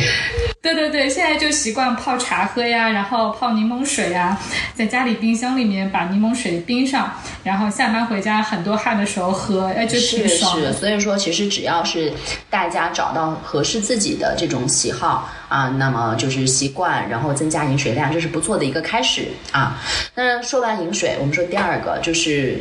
[0.61, 4.37] 对对对，现在就习惯泡茶喝呀，然后泡柠檬水呀，
[4.73, 10.59] 在家里冰箱里面把柠檬水冰上，然后下班回家很多汗的时候喝，哎，就挺爽。
[10.59, 12.11] 是是，所以说其实只要是
[12.49, 19.81] 大家找到合适自己的这种喜好啊，那么就是习惯，然后增加饮水量，这是不错的一个开始啊。
[20.15, 22.57] 那说完饮水，我们说第二个就是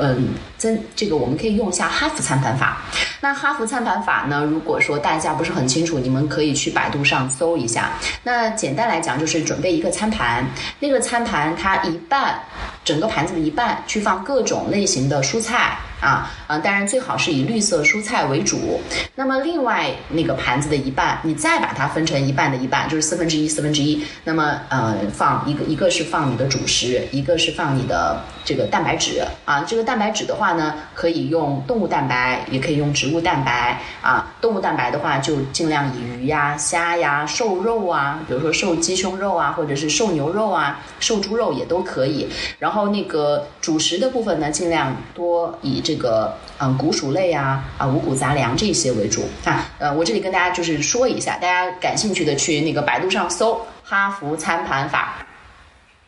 [0.00, 0.28] 嗯。
[0.56, 2.80] 增这个我们可以用一下哈佛餐盘法。
[3.20, 4.44] 那哈佛餐盘法呢？
[4.44, 7.90] 如果说大家不是很清楚，你们可以去百度上搜一下。
[8.22, 10.46] 那简单来讲，就是准备一个餐盘，
[10.80, 12.40] 那个餐盘它一半，
[12.82, 15.76] 整个盘子的一半去放各种类型的蔬菜。
[16.04, 18.80] 啊，嗯，当然最好是以绿色蔬菜为主。
[19.14, 24.04] 那么另外那个盘子的一半，你再把它分成一半的一半，就是四分之一，四分之一。
[24.24, 29.64] 那么呃，放一个一个是放你的主食，一个是放你的这个蛋白质啊。
[29.66, 34.32] 这个蛋白质的话呢，可以用动物蛋白，也可以用植物蛋白啊。
[34.40, 42.28] 动物蛋白的话，就尽量以鱼呀、虾呀、瘦肉啊，比如说瘦鸡胸肉啊，或者是瘦牛肉啊、瘦猪肉也都可以。
[42.60, 45.94] 然后那个主食的部分呢，尽量多以这。
[45.94, 49.64] 个嗯，谷薯类啊啊，五谷杂粮这些为主啊。
[49.78, 55.24] 呃，我这里跟大家就是说一下，大家感兴趣的去那个百度上搜哈佛餐盘法。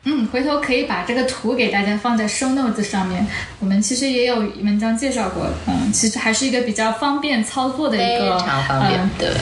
[0.09, 3.27] 嗯，回头可以把这个图给大家放在 show notes 上面。
[3.59, 9.35] 我们其实也有文章介绍过，嗯，其实还是一个比较方便操作的一个，非常方便的。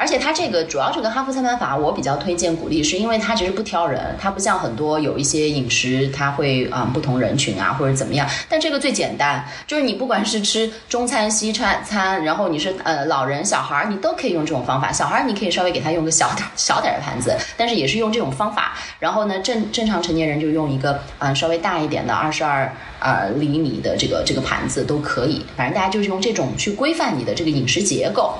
[0.00, 8.26] 而且它这个主要这个哈佛餐盘法，我比较推荐鼓励，是因为它其实不挑人，它不像很多有一些饮食，它会啊不同人群啊或者怎么样。
[8.48, 14.90] 但这个最简单，就是你不管是吃中餐、西餐餐，然后你是呃老人、小孩儿，你都可以用这种方法。
[14.90, 18.72] 小孩儿你可以稍微给他用个小点小点的盘子，但是也是用这种方法。
[18.98, 25.44] 然后呢，正正常成年人就用一个嗯稍微大一点的二十二呃厘米的这个这个盘子都可以。
[25.56, 28.34] 反正大家就是用这种去规范你的这个饮食结构。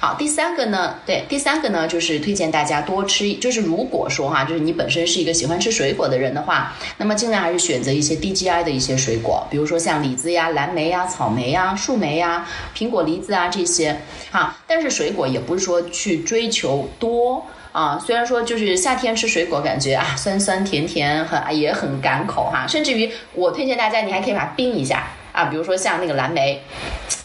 [0.00, 0.94] 好，第三个呢。
[1.06, 12.46] 对，第三个呢，就是推荐大家多吃，就是如果说哈，就是你本身是一个喜欢吃水果的人的话，那么尽量还是选择一些低 GI 的一些水果，比如说像李子呀、蓝莓呀、草莓呀、树莓呀、
[12.76, 13.98] 苹果、梨子啊这些
[14.30, 14.56] 哈。
[14.66, 26.62] 但是水果也不是说去追求多啊，虽然说就是夏天吃水果感觉啊酸酸甜甜很也很赶口哈，甚至于我推荐大家，你还可以把它冰一下啊，比如说像那个蓝莓。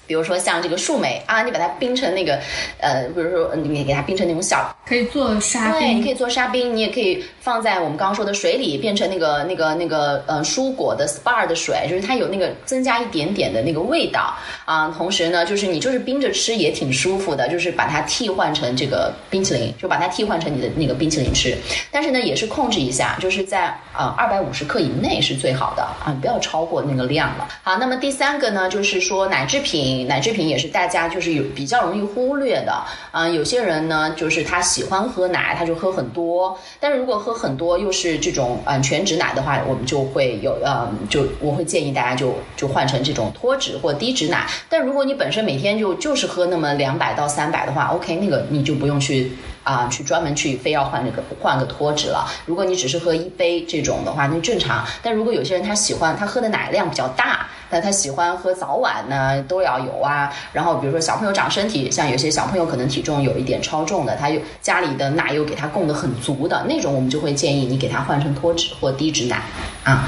[0.08, 2.40] 比如说像这个树莓啊，你把它冰成那个，
[2.80, 14.34] 呃，比如说你给它冰成那种小，可以做沙冰，对，你可以做沙冰，你也可以放在我们刚刚说的水里，变成那个那个那个呃蔬果的 SPA 的水，就是它有那个增加一点点的那个味道
[14.66, 14.94] 啊。
[14.98, 21.58] 同时呢，就是你就是冰着吃也挺舒服的，就是把它替换成这个冰淇淋，就把它替换成你的那个冰淇淋吃。
[21.92, 27.48] 但是呢，也是控制一下，就是在呃二百五十克以内是最好的啊，不要超过那个量了。
[27.64, 29.95] 好，那么第三个呢，就是说奶制品。
[30.04, 44.46] 奶制品也是大家就是有比较容易忽略的，嗯，有些人呢就是他喜欢喝奶，他就喝很多，但是如果喝很多又是这种嗯全脂奶的话，我们就会有呃就我会建议大家就就换成这种脱脂或低脂奶。
[44.70, 49.32] 但如果你本身每天就就是喝那么两百到三百的话，OK，那个你就不用去
[49.64, 52.30] 啊去专门去非要换那个换个脱脂了。
[52.46, 54.86] 如果你只是喝一杯这种的话，那正常。
[55.02, 57.48] 但如果有些人他喜欢他喝的奶量比较大。
[57.76, 60.32] 那他喜欢喝早晚呢，都要有啊。
[60.54, 69.42] 然后比如说小朋友长身体，像有些小朋友可能体重有一点超重的，他又家里的奶又给他供的很足的那种，我们就会建议你给他换成脱脂或低脂奶
[69.84, 70.08] 啊。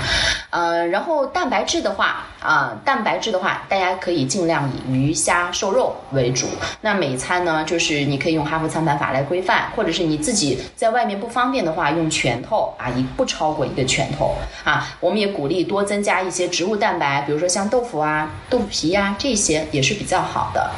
[0.49, 6.47] 呃，然后蛋白质的话啊，蛋白质的话，大家可以尽量以鱼虾瘦肉为主。
[6.80, 14.88] 那每餐呢，就是你可以用哈佛餐盘法来规范，或者是你自己在外面不方便的话，用拳头啊，一不超过一个拳头啊。
[15.01, 17.57] 我们也鼓励多增加一些植物蛋白，比如说。
[17.58, 20.70] 像豆腐啊、豆腐皮呀、这些也是比较好的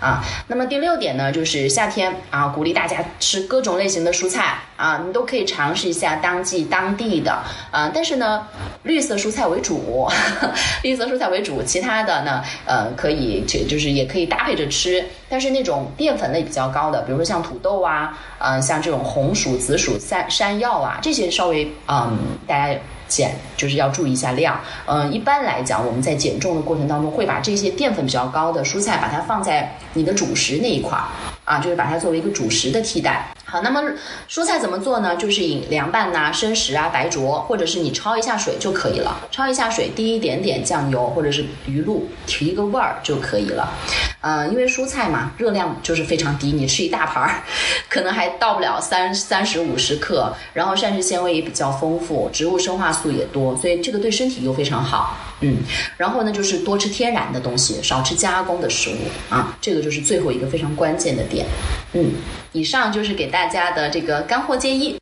[0.00, 0.20] 啊。
[0.48, 7.30] 那么第六点呢，就是夏天啊，鼓励大家吃各种类型的蔬菜啊，你都可以尝试一下当季当地的
[7.70, 7.88] 啊。
[7.94, 8.48] 但是呢，
[8.82, 10.08] 绿色蔬菜为主，
[10.82, 15.06] 绿色蔬菜为主，其他的呢，呃，可以就就是也可以搭配着吃。
[15.34, 22.16] 但是那种淀粉类比较高的，比如说像土豆啊，嗯，像这种红薯、紫薯、山山药啊，这些稍微嗯，
[22.46, 22.78] 大家。
[23.06, 31.04] 减就是要注意一下量，嗯，一般来讲，我们在减重的过程当中，会把这些淀粉比较高的蔬菜，把它放在你的主食那一块儿，
[31.44, 33.26] 啊，就是把它作为一个主食的替代。
[33.54, 33.80] 好，那么
[34.28, 35.14] 蔬菜怎么做呢？
[35.14, 39.16] 就是以凉拌呐、生食啊、白灼，或者是你焯一下水就可以了。
[39.32, 43.72] 焯一下水，滴一点点酱油或者是鱼露，提一个味儿就可以了。
[44.20, 47.44] 呃，因为蔬菜嘛，热量就是非常低，你吃一大盘儿，
[47.88, 50.34] 可能还到不了三三十五十克。
[50.52, 55.16] 然后膳食纤维也比较丰富，植物生化素也多，所以这个对身体又非常好。
[55.40, 55.58] 嗯，
[55.96, 58.96] 然后呢，就是多吃天然的东西，少吃加工的食物
[59.28, 61.44] 啊，这个就是最后一个非常关键的点。
[61.92, 62.12] 嗯，
[62.52, 64.96] 以上就是给大家的这个干货建议。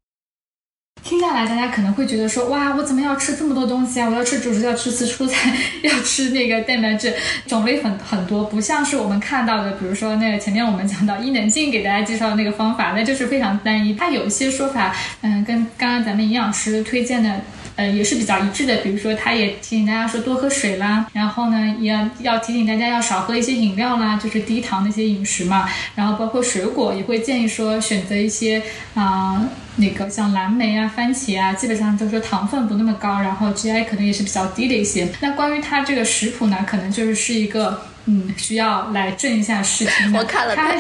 [1.05, 4.09] 听下来，大家可能会觉得说，哇，我怎么要吃这么多东西啊？
[4.09, 5.53] 我要吃主食，要吃吃蔬菜，
[5.83, 7.13] 要吃那个蛋白质，
[7.47, 13.95] 种类很很多，不像是我们看到的，比如说那个前面我们讲到伊能静给大家介绍的那个方法，那就是非常单一。
[13.95, 17.41] 它有一些说法，嗯，跟刚刚咱们营养师推荐的。
[17.77, 18.77] 呃，也是比较一致的。
[18.79, 25.69] 比如说，他也提醒大家说多喝水啦，然后呢，也要要提醒大家要少喝一些饮料啦，就是低糖的一些饮食嘛。
[25.95, 28.63] 然后包括水果，也会建议说选择一些
[28.95, 35.09] 啊，那个像蓝莓啊、番茄啊，基本上就是说糖分不那么高，然后 GI 可能也是比较低的一些。
[35.21, 37.83] 那关于它这个食谱呢，可能就是是一个。
[38.07, 40.13] 嗯，需要来正一下视听。
[40.17, 40.75] 我看了它，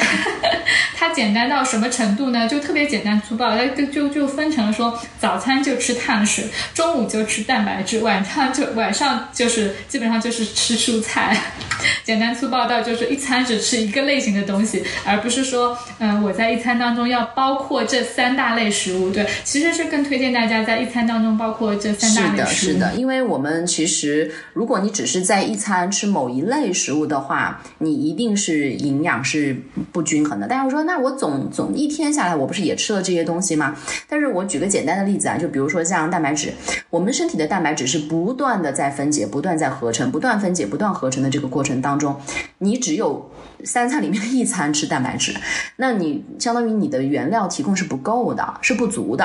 [0.96, 2.48] 它简单到什么程度呢？
[2.48, 6.44] 就特别简单粗暴，它就就就分成了说，早餐就吃碳水，
[6.74, 11.36] 中午就吃蛋白质，晚上就晚上就是基本上就是吃蔬菜，
[12.02, 19.10] 简单粗暴到就是一餐只吃一个类型的东西，而不是说，嗯，我在一餐当中要包括这三大类食物。
[19.10, 22.72] 对，其实是更推荐大家在一餐当中包括这三大类食物。
[22.72, 27.06] 是的，是的，因为我们其实如果你只是在一餐吃某一类食物。
[27.11, 29.54] 的的话，你一定是营养是
[29.92, 30.48] 不均衡的。
[30.48, 33.76] 大家说，那我总总一天下来，我不是也吃了这些东西吗？
[34.08, 36.54] 但是我举个简单的例子啊，就比如说像蛋白质，
[36.88, 42.16] 我们身体的蛋白质是不断的在分解、不断在合成、不断分解、不断合成的这个过程当中，
[42.58, 43.30] 你只有
[43.64, 45.34] 三餐里面的一餐吃蛋白质，
[45.76, 49.24] 那你相当于你的原料提供是不够的，是不足的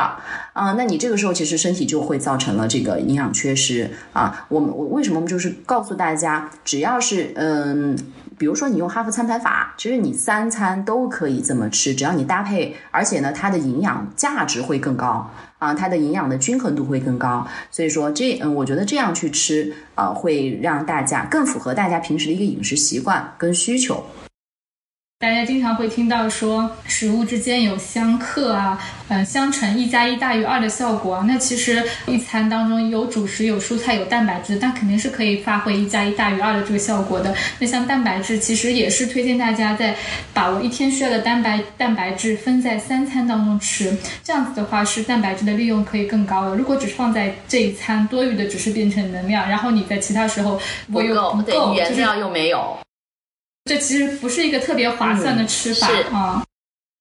[0.53, 0.73] 啊。
[0.73, 4.45] 那你这个时候其实身体就会造成了这个营养缺失啊。
[4.49, 7.57] 我们我为什么就是告诉大家，只要是嗯。
[7.57, 7.95] 嗯，
[8.37, 15.29] 比如说你用哈佛餐盘法，其实你三餐都可以这么吃，只要你搭配，而且呢，它的营养价值会更高
[15.59, 17.47] 啊，它的营养的均衡度会更高。
[17.71, 24.03] 所以说这嗯，我觉得这样去吃啊，会让大家更符合大家平时的一个饮食习惯跟需求。
[25.19, 31.25] 大家经常会听到说食物之间有相克啊，嗯，相乘一加一大于二的效果啊。
[31.27, 37.33] 那其实一餐当中有主食、有蔬菜、有蛋白质，但肯定是可以发挥一加一大于二的这个效果的。
[37.57, 39.95] 那像蛋白质，其实也是推荐大家在
[40.35, 46.55] 把握一天需要的蛋白蛋白质分在三餐当中吃，这样子的话是蛋白质的利用可以更高的。
[46.55, 50.61] 如果只是放在这一餐，多余的只是变成能量，然后你在其他时候
[50.93, 52.77] 我又不够，原料又没有。
[53.67, 56.43] 这其实不是一个特别划算的吃法啊。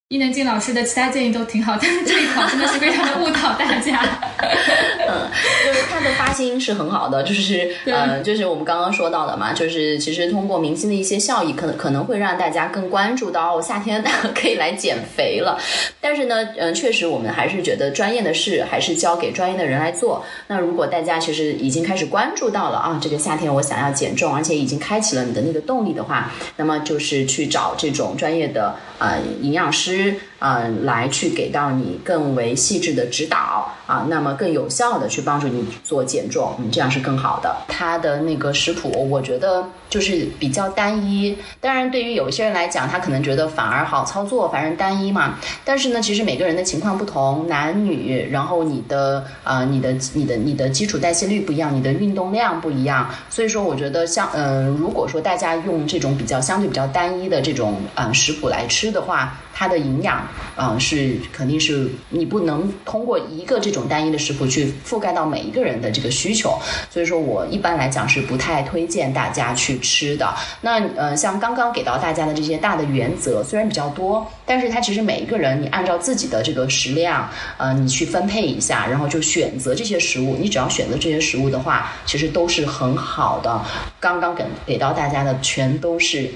[0.09, 4.01] 伊能静老师的其他建议都挺好，但是这一款真的是非常的误导大家。
[5.05, 5.27] 嗯，
[5.65, 14.01] 就是他的发心是很好的，就是呃，就是我们刚刚说到的嘛，就是其实通过明星的一些效益，可能可能会让大家更关注到哦夏天
[14.33, 15.59] 可以来减肥了。
[15.99, 20.23] 但是呢，嗯，确实我们还是觉得专业的事还是交给专业的人来做。
[20.47, 30.15] 那如果大家其实已经开始关注到了啊，这个夏天我想要减重，而且已经开启了你的那个动力的话，那么就是去找这种专业的呃营养师。
[30.39, 37.55] 嗯，来去给到你更为细致的指导啊，那么更有效的去帮助你做减重，嗯，这样是更好的。
[37.67, 41.35] 它的那个食谱，我觉得就是比较单一。
[41.59, 45.39] 当然，对于有些人来讲，他可能觉得反而好操作，反正单一嘛。
[45.65, 58.67] 但是呢，其实每个人的情况不同，男女，然后你的呃，你的你的你的基础代谢率不一样，你的运动量不一样，所以说我觉得像嗯，如果说大家用这种比较相对比较单一的这种嗯食谱来。
[58.67, 60.21] 吃的话，它的营养，
[60.55, 66.55] 嗯，是肯定是你不能通过一个这种单一的食谱去覆盖到每一个人的这个需求，
[66.91, 70.31] 所以说我一般来讲是不太推荐大家去吃的。
[70.61, 77.27] 那呃，像刚刚给到大家的这些大的原则，虽然比较多，但是它其实每一个人你按照自己的这个食量，
[77.57, 80.37] 呃，你去分配一下，然后就选择这些食物。
[80.39, 83.59] 你只要选择这些食物的话，其实都是很好的。
[83.99, 86.29] 刚刚给给到大家的全都是。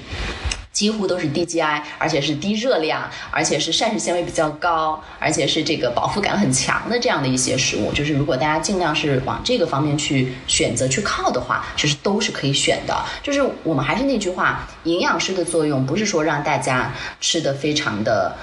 [0.82, 7.92] 几乎都是低 GI，而且是低热量，而且是膳食纤维比较高，而且是这个饱腹感很强的这样的一些食物。
[7.92, 13.00] 就是如果大家尽量是往这个方面去选择去靠的话，其实都是可以选的。
[13.22, 18.34] 就是我们还是那句话，营养师的作用不是说让大家吃的非常的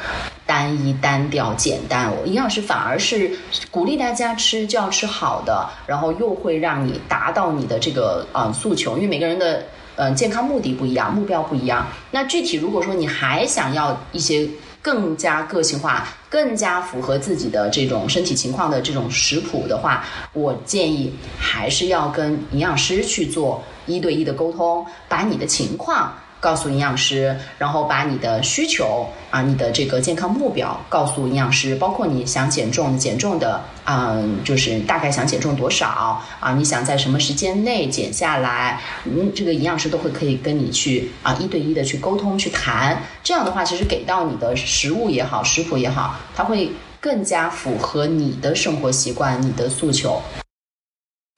[0.46, 2.10] 单一、单调、简单。
[2.24, 3.38] 营养师反而是
[3.70, 9.62] 鼓励大家吃就要吃好的，然后又会让你达到你的这个呃诉求，因为每个人的。
[10.02, 11.86] 嗯，健康目的不一样，目标不一样。
[12.12, 14.47] 那具体如果说你还想要一些
[14.82, 26.14] 更加个性化、更加符合自己的这种身体情况的这种食谱的话，我建议还是要跟营养师去做一对一的沟通，把你的情况。
[26.40, 36.53] 告诉营养师，然后把你的需求啊，你的这个健康目标告诉营养师，包括你想减重，减重的，嗯，就是大概想减重多少啊？
[36.53, 38.82] 你想在什么时间内减下来？
[39.06, 43.02] 嗯，这个营养师都会可以跟你去啊一对一的去沟通去谈。
[43.24, 46.72] 这样的话，其实给到你的食物也好，食谱也好，它会
[47.02, 50.22] 更加符合你的生活习惯、你的诉求。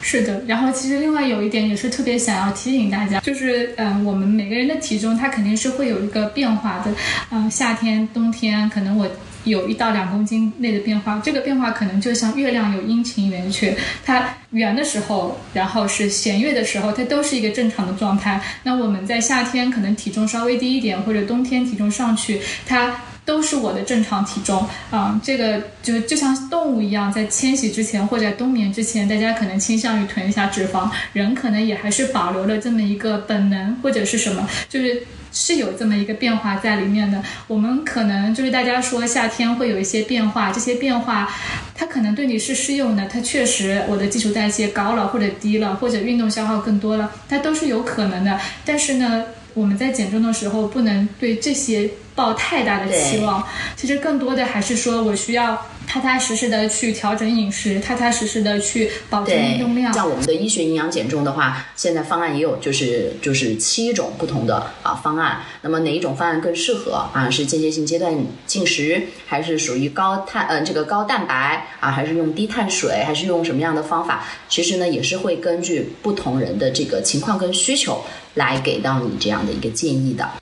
[0.02, 6.91] 是的，然后其实另外有一点也是特别想要提醒大家，就是嗯，我们每个人的体重它肯定是会有一个变化的，
[7.30, 9.07] 嗯，夏天、冬天可能我
[9.44, 18.41] 有一到两公斤内的变化，这个变化可能就像月亮有阴晴圆缺，它圆的时候，然后是弦月的时候，它都是一个正常的状态。
[18.64, 22.95] 那我们在夏天可能体重稍微低一点，或者冬天体重上去，它。
[23.23, 37.23] 都是我的正常体重啊，这个就就像动物一样，在迁徙之前或者冬眠之前，大家可能倾向于囤一下脂肪，人可能也还是保留了这么一个本能或者是什么，就是是有这么一个变化在里面的。
[37.48, 41.31] 我们可能就是大家说夏天会有一些变化，这些变化
[41.76, 48.39] 它可能对你是适用的，它确实我的基础代谢高了或者低了，或者运动消耗更多了，它都是有可能的。
[48.65, 49.23] 但是呢。
[49.53, 53.45] 我们在减重的时候，不能对这些抱太大的期望。
[53.75, 59.93] 其实更多的还是说我需要踏踏实实的去调整饮食，踏踏实实的去保证运动量。
[59.93, 65.41] 像我们的医学营养减重的话，现在方案也有，就是就是七种不同的啊方案。
[65.61, 67.29] 那么哪一种方案更适合啊？
[67.29, 68.13] 是间歇性阶段
[68.45, 71.91] 进食，还是属于高碳嗯这个高蛋白啊？
[71.91, 73.03] 还是用低碳水？
[73.05, 74.23] 还是用什么样的方法？
[74.47, 78.03] 其实呢，也是会根据不同人的这个情况跟需求。
[78.35, 80.40] 来给到你这样的一个建议的。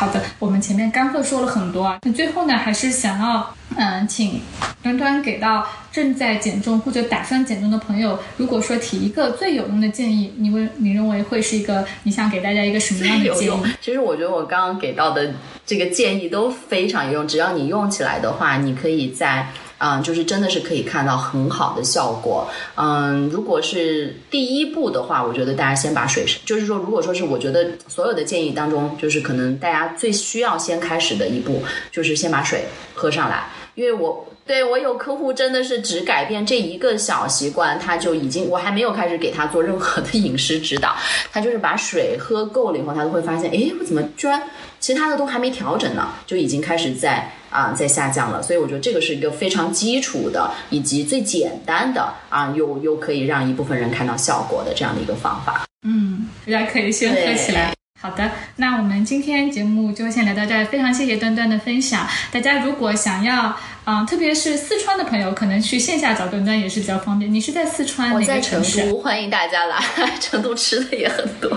[0.00, 4.40] 好的，我们前面干货说了很多啊，那最后呢，还是想要嗯，请
[4.82, 13.62] 端端给到正在减重或者打算减重的朋友，如果说提一个最有用的建议，你问你认为会是一个你想给大家一个什么样的建议？
[13.82, 15.34] 其实我觉得我刚刚给到的
[15.66, 19.48] 这个建议都非常有用，只要你用起来的话，你可以在。
[19.82, 22.46] 嗯，就是真的是可以看到很好的效果。
[22.74, 33.48] 嗯，如果是第一步的话，我觉得大家先把水，就是说，如果说是我觉得所有的建议当中，就是可能大家最需要先开始的一步，就是先把水喝上来。
[33.74, 40.94] 因为我对我有客户真的是只改变这一个小习惯，他就已经我还没有开始给他做任何的饮食指导，
[41.32, 44.42] 他就是把水喝够了以后，他都会发现，哎，我怎么居然
[44.78, 47.32] 其他的都还没调整呢，就已经开始在。
[47.50, 55.66] 啊，在下降了，所以我觉得这个是一个非常基础的，以及最简单的啊，又又可以让一部分人看到效果的这样的一个方法。
[55.86, 57.72] 嗯，大家可以先喝起来。
[58.00, 62.08] 好的，那我们今天节目就先聊到这儿，非常谢谢端端的分享。
[62.32, 63.54] 大家如果想要，
[63.84, 67.32] 啊，特别是四川的朋友，可能去线下找端端也是比较方便。
[67.32, 68.90] 你是在四川哪个城市？
[68.94, 69.76] 欢迎大家来，
[70.18, 71.50] 成都吃的也很多。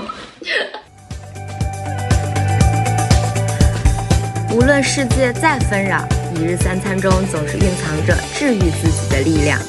[4.54, 9.60] 无论世界再纷扰，一日三餐中总是蕴藏着治愈自己的力量。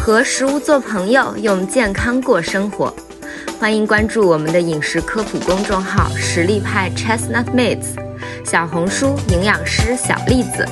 [0.00, 2.94] 和食物做朋友，用健康过生活。
[3.58, 7.96] 欢迎关注我们的饮食科普公众号“实力派 Chestnut Mates”，
[8.44, 10.64] 小红书营养师小栗子，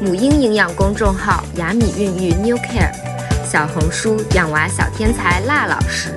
[0.00, 2.90] 母婴营养公众号“雅米孕育 New Care”，
[3.48, 6.08] 小红书养娃小天才辣老师，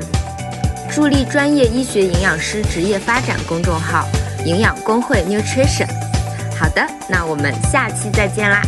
[0.89, 4.07] 助力专业医学营养师职业发展公众号
[4.43, 5.87] “营养工会 Nutrition”。
[6.57, 8.61] 好的，那我们下期再见啦。